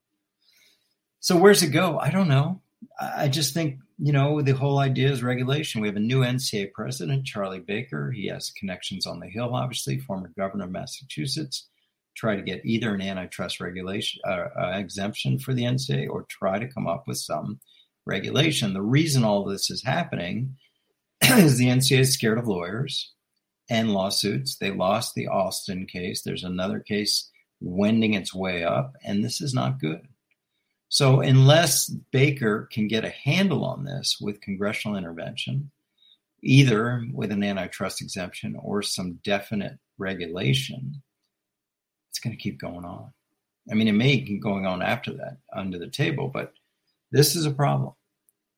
So 1.20 1.36
where's 1.36 1.62
it 1.62 1.68
go? 1.68 1.98
I 1.98 2.10
don't 2.10 2.28
know. 2.28 2.62
I 3.00 3.28
just 3.28 3.54
think 3.54 3.80
you 3.98 4.12
know, 4.12 4.42
the 4.42 4.52
whole 4.52 4.78
idea 4.78 5.10
is 5.10 5.22
regulation. 5.22 5.80
We 5.80 5.88
have 5.88 5.96
a 5.96 6.00
new 6.00 6.20
NCAA 6.20 6.72
president, 6.72 7.26
Charlie 7.26 7.60
Baker. 7.60 8.10
He 8.10 8.26
has 8.26 8.50
connections 8.50 9.06
on 9.06 9.20
the 9.20 9.28
Hill, 9.28 9.54
obviously, 9.54 9.98
former 9.98 10.32
governor 10.36 10.64
of 10.64 10.72
Massachusetts. 10.72 11.68
Try 12.16 12.36
to 12.36 12.42
get 12.42 12.64
either 12.64 12.94
an 12.94 13.02
antitrust 13.02 13.60
regulation 13.60 14.20
uh, 14.26 14.46
uh, 14.58 14.72
exemption 14.76 15.38
for 15.38 15.52
the 15.52 15.64
NCAA 15.64 16.08
or 16.08 16.26
try 16.28 16.58
to 16.58 16.68
come 16.68 16.86
up 16.86 17.04
with 17.06 17.18
some 17.18 17.60
regulation. 18.06 18.72
The 18.72 18.82
reason 18.82 19.24
all 19.24 19.44
this 19.44 19.70
is 19.70 19.82
happening 19.84 20.56
is 21.22 21.58
the 21.58 21.68
NCAA 21.68 22.00
is 22.00 22.14
scared 22.14 22.38
of 22.38 22.48
lawyers 22.48 23.12
and 23.70 23.92
lawsuits. 23.92 24.56
They 24.56 24.70
lost 24.70 25.14
the 25.14 25.28
Alston 25.28 25.86
case. 25.86 26.22
There's 26.22 26.44
another 26.44 26.80
case 26.80 27.30
wending 27.60 28.14
its 28.14 28.34
way 28.34 28.64
up, 28.64 28.92
and 29.04 29.24
this 29.24 29.40
is 29.40 29.54
not 29.54 29.80
good. 29.80 30.06
So, 30.88 31.20
unless 31.20 31.88
Baker 31.88 32.68
can 32.70 32.86
get 32.86 33.04
a 33.04 33.10
handle 33.10 33.64
on 33.64 33.84
this 33.84 34.18
with 34.20 34.40
congressional 34.40 34.96
intervention, 34.96 35.70
either 36.42 37.04
with 37.12 37.32
an 37.32 37.42
antitrust 37.42 38.00
exemption 38.00 38.56
or 38.62 38.82
some 38.82 39.18
definite 39.24 39.78
regulation, 39.98 41.02
it's 42.10 42.20
going 42.20 42.36
to 42.36 42.40
keep 42.40 42.60
going 42.60 42.84
on. 42.84 43.12
I 43.70 43.74
mean, 43.74 43.88
it 43.88 43.92
may 43.92 44.20
keep 44.20 44.42
going 44.42 44.66
on 44.66 44.82
after 44.82 45.12
that 45.14 45.38
under 45.52 45.78
the 45.78 45.88
table, 45.88 46.28
but 46.28 46.52
this 47.10 47.34
is 47.34 47.46
a 47.46 47.50
problem. 47.50 47.94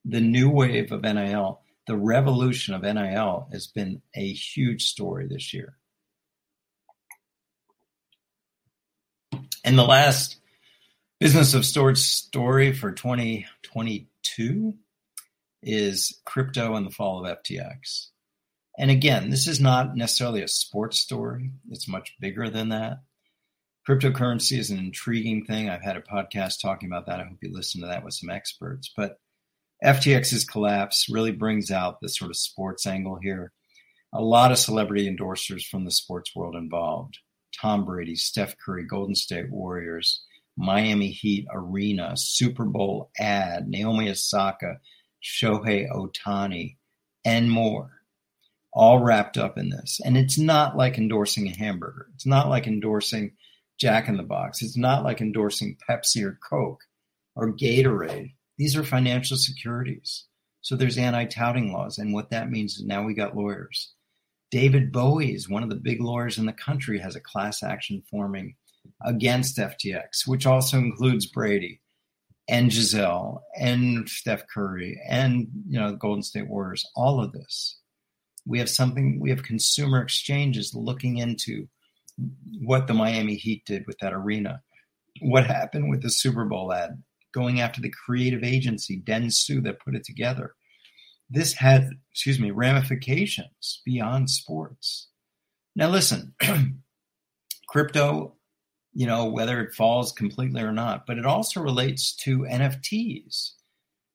The 0.05 0.21
new 0.21 0.51
wave 0.51 0.93
of 0.93 1.03
NIL, 1.03 1.61
the 1.87 1.97
revolution 1.97 2.75
of 2.75 2.83
NIL, 2.83 3.49
has 3.53 3.67
been 3.67 4.03
a 4.15 4.33
huge 4.33 4.87
story 4.87 5.27
this 5.27 5.55
year. 5.55 5.77
In 9.65 9.77
the 9.77 9.85
last 9.85 10.37
Business 11.19 11.55
of 11.55 11.65
storage 11.65 11.97
story 11.97 12.75
for 12.75 12.93
2022 12.93 14.75
is 15.63 16.21
crypto 16.27 16.75
and 16.75 16.87
the 16.87 16.91
fall 16.91 17.25
of 17.25 17.39
FTX. 17.39 18.09
And 18.79 18.91
again, 18.91 19.31
this 19.31 19.49
is 19.49 19.59
not 19.59 19.97
necessarily 19.97 20.43
a 20.43 20.49
sports 20.49 21.01
story, 21.01 21.53
it's 21.71 21.89
much 21.89 22.15
bigger 22.21 22.51
than 22.51 22.69
that. 22.69 22.99
Cryptocurrency 23.89 24.59
is 24.59 24.69
an 24.69 24.79
intriguing 24.79 25.47
thing. 25.47 25.71
I've 25.71 25.81
had 25.83 25.97
a 25.97 26.03
podcast 26.03 26.61
talking 26.61 26.91
about 26.91 27.07
that. 27.07 27.19
I 27.19 27.25
hope 27.25 27.39
you 27.41 27.51
listen 27.51 27.81
to 27.81 27.87
that 27.87 28.05
with 28.05 28.13
some 28.13 28.29
experts. 28.29 28.93
But 28.95 29.19
FTX's 29.83 30.45
collapse 30.45 31.09
really 31.09 31.33
brings 31.33 31.71
out 31.71 31.99
the 32.03 32.11
sort 32.11 32.31
of 32.31 32.37
sports 32.37 32.87
angle 32.87 33.19
here. 33.23 33.53
A 34.13 34.21
lot 34.21 34.53
of 34.53 34.59
celebrity 34.59 35.09
endorsers 35.09 35.67
from 35.67 35.87
the 35.87 35.91
sports 35.93 36.37
world 36.37 36.57
involved. 36.57 37.21
Tom 37.59 37.87
Brady, 37.87 38.17
Steph 38.17 38.55
Curry, 38.59 38.85
Golden 38.85 39.15
State 39.15 39.51
Warriors, 39.51 40.23
Miami 40.57 41.11
Heat 41.11 41.47
Arena, 41.53 42.17
Super 42.17 42.65
Bowl 42.65 43.11
ad, 43.19 43.69
Naomi 43.69 44.11
Osaka, 44.11 44.81
Shohei 45.23 45.87
Ohtani, 45.91 46.77
and 47.25 47.51
more. 47.51 47.93
All 48.73 49.03
wrapped 49.03 49.39
up 49.39 49.57
in 49.57 49.71
this. 49.71 50.01
And 50.05 50.17
it's 50.17 50.39
not 50.39 50.77
like 50.77 50.99
endorsing 50.99 51.49
a 51.49 51.57
hamburger. 51.57 52.09
It's 52.15 52.27
not 52.27 52.49
like 52.49 52.67
endorsing 52.67 53.33
Jack 53.79 54.09
in 54.09 54.17
the 54.17 54.23
Box. 54.23 54.63
It's 54.63 54.77
not 54.77 55.03
like 55.03 55.21
endorsing 55.21 55.77
Pepsi 55.89 56.23
or 56.23 56.39
Coke 56.49 56.83
or 57.35 57.53
Gatorade. 57.55 58.35
These 58.59 58.77
are 58.77 58.85
financial 58.85 59.37
securities. 59.37 60.25
So 60.61 60.77
there's 60.77 60.99
anti 60.99 61.25
touting 61.27 61.73
laws. 61.73 61.99
And 61.99 62.13
what 62.13 62.31
that 62.31 62.51
means 62.51 62.77
is 62.77 62.85
now 62.85 63.05
we 63.05 63.15
got 63.15 63.37
lawyers. 63.37 63.93
David 64.51 64.93
Boies 64.93 65.35
is 65.35 65.49
one 65.49 65.63
of 65.63 65.71
the 65.71 65.77
big 65.77 66.01
lawyers 66.01 66.39
in 66.39 66.47
the 66.47 66.53
country, 66.53 66.99
has 66.99 67.17
a 67.17 67.21
class 67.21 67.63
action 67.63 68.03
forming 68.11 68.57
against 69.05 69.59
FTX, 69.59 70.27
which 70.27 70.47
also 70.47 70.79
includes 70.79 71.27
Brady 71.27 71.81
and 72.49 72.71
Gisele 72.71 73.43
and 73.59 74.09
Steph 74.09 74.45
Curry 74.53 75.01
and 75.09 75.49
you 75.69 75.79
know 75.79 75.91
the 75.91 75.97
Golden 75.97 76.23
State 76.23 76.49
Warriors. 76.49 76.85
All 76.95 77.23
of 77.23 77.33
this, 77.33 77.79
we 78.47 78.59
have 78.59 78.71
something. 78.71 79.19
We 79.21 79.31
have 79.31 79.43
consumer 79.43 80.01
exchanges 80.01 80.75
looking 80.75 81.19
into 81.19 81.69
what 82.61 82.87
the 82.87 82.95
Miami 82.95 83.35
Heat 83.35 83.65
did 83.67 83.85
with 83.87 83.99
that 83.99 84.13
arena, 84.13 84.63
what 85.21 85.47
happened 85.47 85.91
with 85.91 86.03
the 86.03 86.11
Super 86.11 86.45
Bowl 86.45 86.73
ad, 86.73 87.03
going 87.35 87.61
after 87.61 87.81
the 87.81 87.93
creative 88.05 88.43
agency 88.43 89.01
Dentsu 89.01 89.63
that 89.65 89.81
put 89.81 89.95
it 89.95 90.05
together. 90.05 90.55
This 91.29 91.53
had, 91.53 91.91
excuse 92.13 92.39
me, 92.39 92.53
ramifications 92.53 93.83
beyond 93.85 94.31
sports. 94.31 95.09
Now 95.75 95.89
listen, 95.89 96.35
crypto 97.69 98.36
you 98.97 99.07
know, 99.07 99.27
whether 99.27 99.61
it 99.61 99.75
falls 99.75 100.11
completely 100.11 100.63
or 100.63 100.73
not. 100.73 101.05
But 101.07 101.19
it 101.19 101.27
also 101.27 101.61
relates 101.61 102.17
to 102.17 102.47
NFTs. 102.51 103.51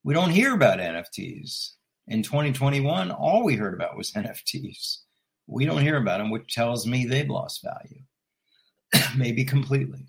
We 0.04 0.16
don't 0.16 0.32
hear 0.32 0.56
about 0.56 0.80
NFTs. 0.80 1.74
In 2.08 2.24
2021, 2.24 3.12
all 3.12 3.44
we 3.44 3.56
heard 3.56 3.76
about 3.76 3.96
was 3.96 4.12
NFTs. 4.16 4.98
We 5.46 5.66
don't 5.66 5.84
hear 5.84 5.98
about 5.98 6.18
them, 6.18 6.32
which 6.32 6.52
tells 6.52 6.88
me 6.88 7.06
they've 7.06 7.30
lost 7.30 7.64
value, 7.64 8.02
maybe 9.16 9.46
completely. 9.46 10.08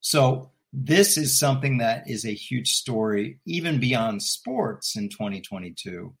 So, 0.00 0.52
this 0.72 1.16
is 1.16 1.38
something 1.38 1.78
that 1.78 2.08
is 2.08 2.24
a 2.24 2.34
huge 2.34 2.74
story, 2.74 3.40
even 3.44 3.80
beyond 3.80 4.22
sports 4.22 4.94
in 4.94 5.08
2022, 5.08 6.14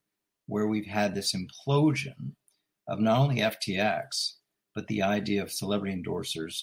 where 0.46 0.66
we've 0.66 0.86
had 0.86 1.14
this 1.14 1.34
implosion 1.34 2.32
of 2.88 2.98
not 2.98 3.20
only 3.20 3.42
FTX, 3.42 4.32
but 4.74 4.86
the 4.88 5.02
idea 5.02 5.42
of 5.42 5.52
celebrity 5.52 5.94
endorsers 5.94 6.62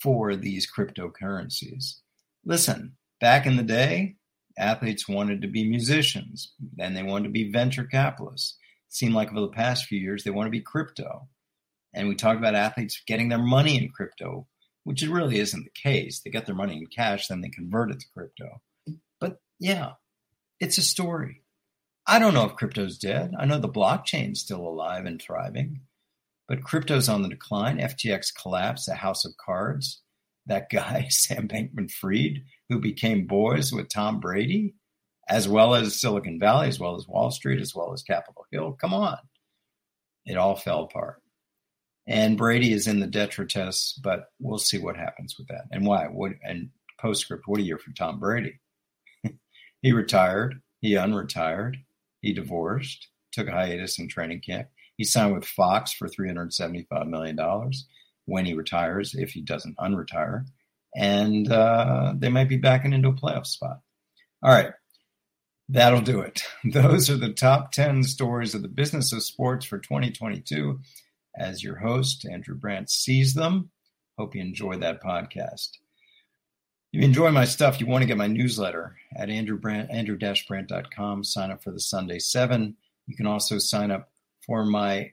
for 0.00 0.36
these 0.36 0.70
cryptocurrencies. 0.70 1.96
Listen, 2.44 2.96
back 3.20 3.46
in 3.46 3.56
the 3.56 3.62
day, 3.62 4.16
athletes 4.58 5.08
wanted 5.08 5.42
to 5.42 5.48
be 5.48 5.68
musicians, 5.68 6.52
then 6.76 6.94
they 6.94 7.02
wanted 7.02 7.24
to 7.24 7.32
be 7.32 7.50
venture 7.50 7.84
capitalists. 7.84 8.56
It 8.88 8.94
seemed 8.94 9.14
like 9.14 9.30
over 9.30 9.40
the 9.40 9.48
past 9.48 9.86
few 9.86 9.98
years, 10.00 10.24
they 10.24 10.30
want 10.30 10.46
to 10.46 10.50
be 10.50 10.60
crypto. 10.60 11.28
And 11.94 12.08
we 12.08 12.14
talk 12.14 12.36
about 12.36 12.54
athletes 12.54 13.02
getting 13.06 13.28
their 13.28 13.38
money 13.38 13.76
in 13.76 13.88
crypto, 13.88 14.46
which 14.84 15.02
it 15.02 15.10
really 15.10 15.38
isn't 15.38 15.64
the 15.64 15.70
case. 15.70 16.20
They 16.20 16.30
get 16.30 16.46
their 16.46 16.54
money 16.54 16.76
in 16.76 16.86
cash, 16.86 17.28
then 17.28 17.40
they 17.40 17.48
convert 17.48 17.90
it 17.90 18.00
to 18.00 18.06
crypto. 18.14 18.60
But 19.18 19.40
yeah, 19.58 19.92
it's 20.60 20.78
a 20.78 20.82
story. 20.82 21.42
I 22.06 22.18
don't 22.18 22.34
know 22.34 22.44
if 22.44 22.54
crypto's 22.54 22.98
dead. 22.98 23.34
I 23.36 23.46
know 23.46 23.58
the 23.58 23.68
blockchain's 23.68 24.40
still 24.40 24.60
alive 24.60 25.06
and 25.06 25.20
thriving. 25.20 25.80
But 26.48 26.62
crypto's 26.62 27.08
on 27.08 27.22
the 27.22 27.28
decline. 27.28 27.78
FTX 27.78 28.28
collapsed, 28.40 28.88
a 28.88 28.94
house 28.94 29.24
of 29.24 29.36
cards. 29.36 30.02
That 30.46 30.68
guy, 30.72 31.06
Sam 31.10 31.48
Bankman 31.48 31.90
Fried, 31.90 32.44
who 32.68 32.78
became 32.78 33.26
boys 33.26 33.72
with 33.72 33.88
Tom 33.88 34.20
Brady, 34.20 34.74
as 35.28 35.48
well 35.48 35.74
as 35.74 36.00
Silicon 36.00 36.38
Valley, 36.38 36.68
as 36.68 36.78
well 36.78 36.94
as 36.96 37.08
Wall 37.08 37.30
Street, 37.30 37.60
as 37.60 37.74
well 37.74 37.92
as 37.92 38.02
Capitol 38.02 38.46
Hill. 38.52 38.76
Come 38.80 38.94
on. 38.94 39.18
it 40.24 40.36
all 40.36 40.56
fell 40.56 40.84
apart. 40.84 41.22
And 42.06 42.38
Brady 42.38 42.72
is 42.72 42.86
in 42.86 43.00
the 43.00 43.06
detritus, 43.08 43.98
but 44.02 44.26
we'll 44.38 44.58
see 44.58 44.78
what 44.78 44.96
happens 44.96 45.36
with 45.36 45.48
that 45.48 45.64
and 45.72 45.84
why. 45.84 46.04
What 46.06 46.32
and 46.44 46.70
postscript? 47.00 47.48
What 47.48 47.58
a 47.60 47.64
year 47.64 47.78
for 47.78 47.92
Tom 47.92 48.20
Brady. 48.20 48.60
he 49.82 49.92
retired. 49.92 50.60
He 50.80 50.92
unretired. 50.92 51.76
He 52.20 52.32
divorced. 52.32 53.08
Took 53.32 53.48
a 53.48 53.52
hiatus 53.52 53.98
in 53.98 54.08
training 54.08 54.40
camp. 54.40 54.68
He 54.96 55.04
signed 55.04 55.34
with 55.34 55.44
Fox 55.44 55.92
for 55.92 56.08
three 56.08 56.28
hundred 56.28 56.52
seventy-five 56.52 57.06
million 57.06 57.36
dollars 57.36 57.86
when 58.24 58.44
he 58.44 58.54
retires, 58.54 59.14
if 59.14 59.30
he 59.30 59.40
doesn't 59.40 59.76
unretire, 59.76 60.46
and 60.94 61.50
uh, 61.50 62.14
they 62.16 62.28
might 62.28 62.48
be 62.48 62.56
backing 62.56 62.92
into 62.92 63.08
a 63.08 63.12
playoff 63.12 63.46
spot. 63.46 63.80
All 64.42 64.52
right, 64.52 64.72
that'll 65.68 66.00
do 66.00 66.20
it. 66.20 66.42
Those 66.64 67.10
are 67.10 67.16
the 67.16 67.32
top 67.32 67.72
ten 67.72 68.02
stories 68.02 68.54
of 68.54 68.62
the 68.62 68.68
business 68.68 69.12
of 69.12 69.22
sports 69.22 69.66
for 69.66 69.78
2022 69.78 70.80
as 71.36 71.62
your 71.62 71.76
host, 71.76 72.26
Andrew 72.26 72.54
Brandt 72.54 72.90
sees 72.90 73.34
them. 73.34 73.70
Hope 74.18 74.34
you 74.34 74.40
enjoy 74.40 74.76
that 74.78 75.02
podcast. 75.02 75.68
If 76.92 77.00
you 77.00 77.02
enjoy 77.02 77.30
my 77.30 77.44
stuff, 77.44 77.80
you 77.80 77.86
want 77.86 78.02
to 78.02 78.06
get 78.06 78.16
my 78.16 78.26
newsletter 78.26 78.96
at 79.14 79.28
Andrew 79.28 79.58
Brandt, 79.58 79.90
andrew-brandt.com. 79.90 81.24
Sign 81.24 81.50
up 81.50 81.62
for 81.62 81.72
the 81.72 81.80
Sunday 81.80 82.18
7. 82.18 82.74
You 83.06 83.16
can 83.16 83.26
also 83.26 83.58
sign 83.58 83.90
up 83.90 84.10
for 84.46 84.64
my 84.64 85.12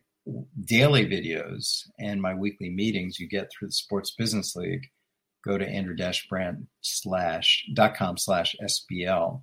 daily 0.64 1.06
videos 1.06 1.90
and 2.00 2.22
my 2.22 2.34
weekly 2.34 2.70
meetings 2.70 3.20
you 3.20 3.28
get 3.28 3.52
through 3.52 3.68
the 3.68 3.74
Sports 3.74 4.12
Business 4.12 4.56
League. 4.56 4.90
Go 5.44 5.58
to 5.58 5.68
andrew-brandt 5.68 6.68
slash 6.82 7.66
dot 7.74 7.96
com 7.96 8.18
slash 8.18 8.56
SBL. 8.64 9.42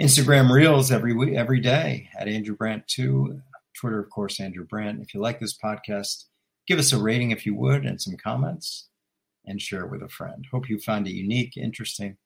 Instagram 0.00 0.50
Reels 0.50 0.90
every 0.90 1.12
week, 1.12 1.34
every 1.34 1.60
day 1.60 2.08
at 2.18 2.26
Andrew 2.26 2.56
Brandt 2.56 2.88
2 2.88 3.40
Twitter, 3.74 4.00
of 4.00 4.08
course, 4.10 4.40
Andrew 4.40 4.64
Brandt. 4.64 5.02
If 5.02 5.14
you 5.14 5.20
like 5.20 5.40
this 5.40 5.56
podcast, 5.56 6.24
give 6.66 6.78
us 6.78 6.92
a 6.92 6.98
rating 6.98 7.32
if 7.32 7.44
you 7.44 7.54
would 7.54 7.84
and 7.84 8.00
some 8.00 8.16
comments 8.16 8.88
and 9.46 9.60
share 9.60 9.84
it 9.84 9.90
with 9.90 10.02
a 10.02 10.08
friend. 10.08 10.46
Hope 10.50 10.68
you 10.68 10.78
find 10.78 11.06
it 11.06 11.12
unique, 11.12 11.56
interesting. 11.56 12.16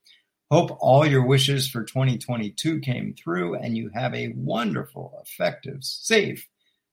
Hope 0.51 0.77
all 0.81 1.07
your 1.07 1.27
wishes 1.27 1.69
for 1.69 1.85
2022 1.85 2.81
came 2.81 3.15
through 3.15 3.57
and 3.57 3.77
you 3.77 3.91
have 3.93 4.15
a 4.15 4.33
wonderful, 4.35 5.21
effective, 5.23 5.83
safe, 5.83 6.47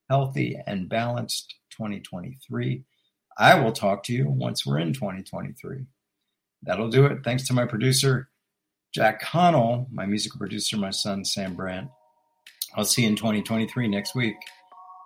healthy, 0.09 0.57
and 0.67 0.89
balanced 0.89 1.55
2023. 1.71 2.83
I 3.37 3.59
will 3.59 3.71
talk 3.71 4.03
to 4.03 4.13
you 4.13 4.29
once 4.29 4.65
we're 4.65 4.79
in 4.79 4.93
2023. 4.93 5.85
That'll 6.63 6.89
do 6.89 7.05
it. 7.05 7.23
Thanks 7.23 7.47
to 7.47 7.53
my 7.53 7.65
producer, 7.65 8.29
Jack 8.93 9.21
Connell, 9.21 9.87
my 9.91 10.05
musical 10.05 10.39
producer, 10.39 10.77
my 10.77 10.91
son, 10.91 11.25
Sam 11.25 11.53
Brandt. 11.53 11.89
I'll 12.75 12.85
see 12.85 13.03
you 13.03 13.09
in 13.09 13.15
2023 13.15 13.87
next 13.87 14.15
week. 14.15 14.35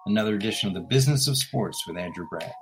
Another 0.06 0.36
edition 0.36 0.70
of 0.70 0.76
the 0.76 0.82
Business 0.82 1.28
of 1.28 1.38
Sports 1.38 1.86
with 1.88 1.98
Andrew 1.98 2.26
Brandt. 2.30 2.54